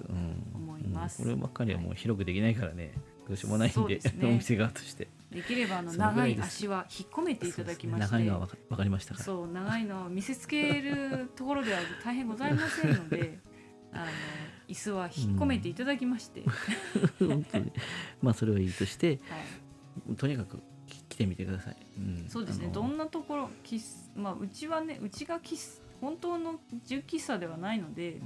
[0.54, 1.24] 思います。
[1.24, 1.30] うん。
[1.30, 2.94] こればっかりはもう広くできないからね、
[3.28, 3.96] どうしようもないんで。
[3.96, 4.02] ね。
[4.24, 9.26] お店側としてできればあの長い足は引っ込めていただきまして、ね長いのはわかわかりましたから。
[9.26, 13.40] そう長いのを見せつけるところでは大変ございませんので
[13.94, 14.06] あの
[14.68, 16.44] 椅子は引っ込めていただきまして、
[17.20, 17.72] 本当に。
[18.22, 19.20] まあそれはいいとして
[20.08, 22.26] はい、とにかくき来てみてください、うん。
[22.28, 22.70] そうですね。
[22.74, 23.82] どんなところ喫
[24.16, 28.20] まあうちはねうちが喫本当の純喫茶ではないので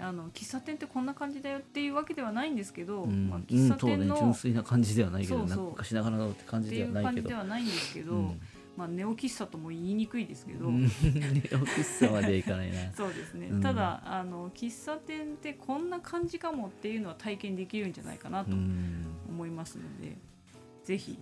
[0.00, 3.28] あの喫茶店ってこんな感じだよっていうわけではないんですけど、うん。
[3.28, 3.96] まあ、うん喫茶そうね。
[3.98, 5.56] 店の、純粋な感じではないけどそうそう。
[5.56, 7.22] なんか昔ながらのって感じでっていうはないけど。
[7.22, 8.40] 感じではないんですけど、うん。
[8.76, 10.82] まあ、ネオ喫茶とも言いにくいですけど、うん。
[10.82, 12.92] ネオ喫茶まではいかないな。
[12.96, 13.60] そうですね、うん。
[13.60, 19.06] ただあの喫茶店ってこんな感じかもっていうのは体験できるんじゃないかなとうん。
[19.28, 20.16] 思いますので、
[20.84, 21.18] ぜひ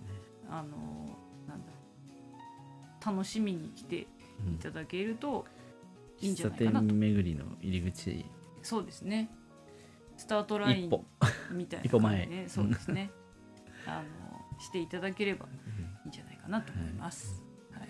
[0.49, 1.17] あの
[1.47, 1.71] なんだ
[3.05, 4.07] 楽しみに来てい
[4.61, 5.45] ただけると
[6.21, 6.93] いいんじゃ喫茶ないかなと。
[6.93, 8.25] 店巡りの入り口
[8.63, 9.29] そうですね。
[10.17, 10.91] スタートライン
[11.51, 12.45] みたいな一歩前。
[12.47, 13.11] そうですね。
[13.85, 15.49] あのしていただければい
[16.05, 17.41] いんじゃないかなと思います。
[17.71, 17.87] はい、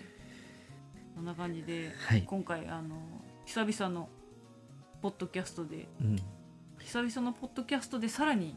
[1.14, 2.22] そんな感じで、はい。
[2.22, 2.96] 今回あの
[3.44, 4.08] 久々の
[5.02, 6.16] ポッドキャストでうん。
[6.78, 8.56] 久々のポッドキャストでさらに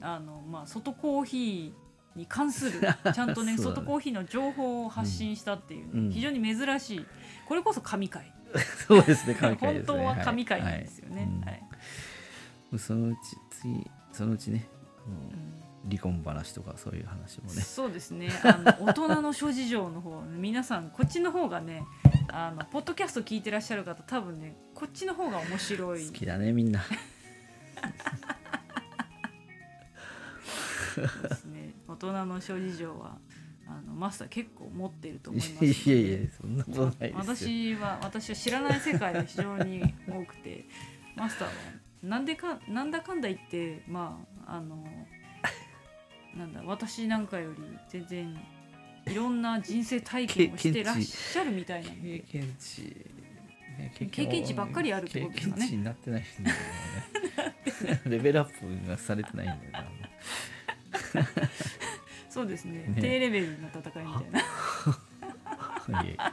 [0.00, 2.80] あの、まあ、外コーヒーに関する
[3.14, 6.10] ちゃんとねね外コーヒーの情報を発信したっていうね、うん。
[6.10, 7.06] 非常に珍しい
[7.46, 8.34] これこそ神回
[8.86, 9.98] そうですね神回ですね。
[9.98, 11.28] 本当は神回なんですよね。
[11.30, 11.62] うんはい。
[12.78, 14.66] そのうち次そのうちね
[15.88, 17.62] 離婚話とかそういう話もね。
[17.62, 18.28] そうですね。
[18.44, 21.84] あの 大人の諸事情の方皆さんこっちの方がね
[22.28, 26.06] あのポッドキャスト聞いてらっしゃる方多分ねこっちの方が面白い。
[26.06, 26.82] 好きだねみんな。
[31.28, 31.74] ですね。
[31.88, 33.18] 大人の諸事情は
[33.66, 35.64] あのマスター結構持ってると思います。
[35.64, 37.16] いやいやそんなことないですよ。
[37.18, 40.64] 私は私は知らない世界が非常に多くて
[41.16, 41.54] マスターは
[42.02, 44.84] なんでかなんだかんだ言ってまああの
[46.36, 48.40] なんだ私なんかより全然
[49.06, 55.62] いろんな人生体験をしてらっしゃるみたいなん経で験値、ね経験値ばっかりあるってことですかね。
[55.62, 58.00] 経験値になってないんだよね。
[58.06, 59.84] レベルアップがされてないんだよ
[61.14, 61.22] な
[62.32, 62.86] そうですね。
[62.88, 62.94] ね。
[62.98, 64.30] 低レベルな戦いみたい
[65.92, 66.02] な。
[66.02, 66.32] いやいや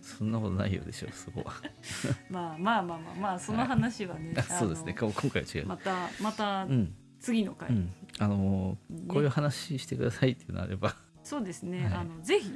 [0.00, 1.52] そんなことないようでしょそこは。
[2.30, 4.94] まあまあまあまあまあその話はね、あそうですね。
[4.98, 6.94] 今今回は違う、またまたうん。
[7.18, 9.04] 次の回、うん、あのーね。
[9.08, 10.96] こういう話してくださいっていうのあれば。
[11.22, 11.94] そうですね、はい。
[11.94, 12.50] あのぜひ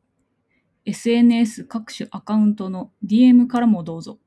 [0.86, 4.18] SNS 各種アカウントの DM からもどうぞ。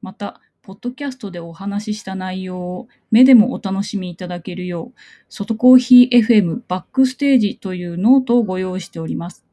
[0.00, 4.98] また、ポッドキャストでお話しした内容を目でもお楽しみいただけるよう、
[5.28, 9.44] 外コーヒー FM バックステージというノートをご用意しております。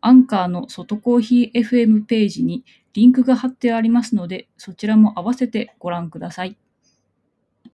[0.00, 2.64] アンカーの外コーヒー FM ページに
[2.98, 6.56] リンクが貼ってありますので、そちらも併せてご覧ください。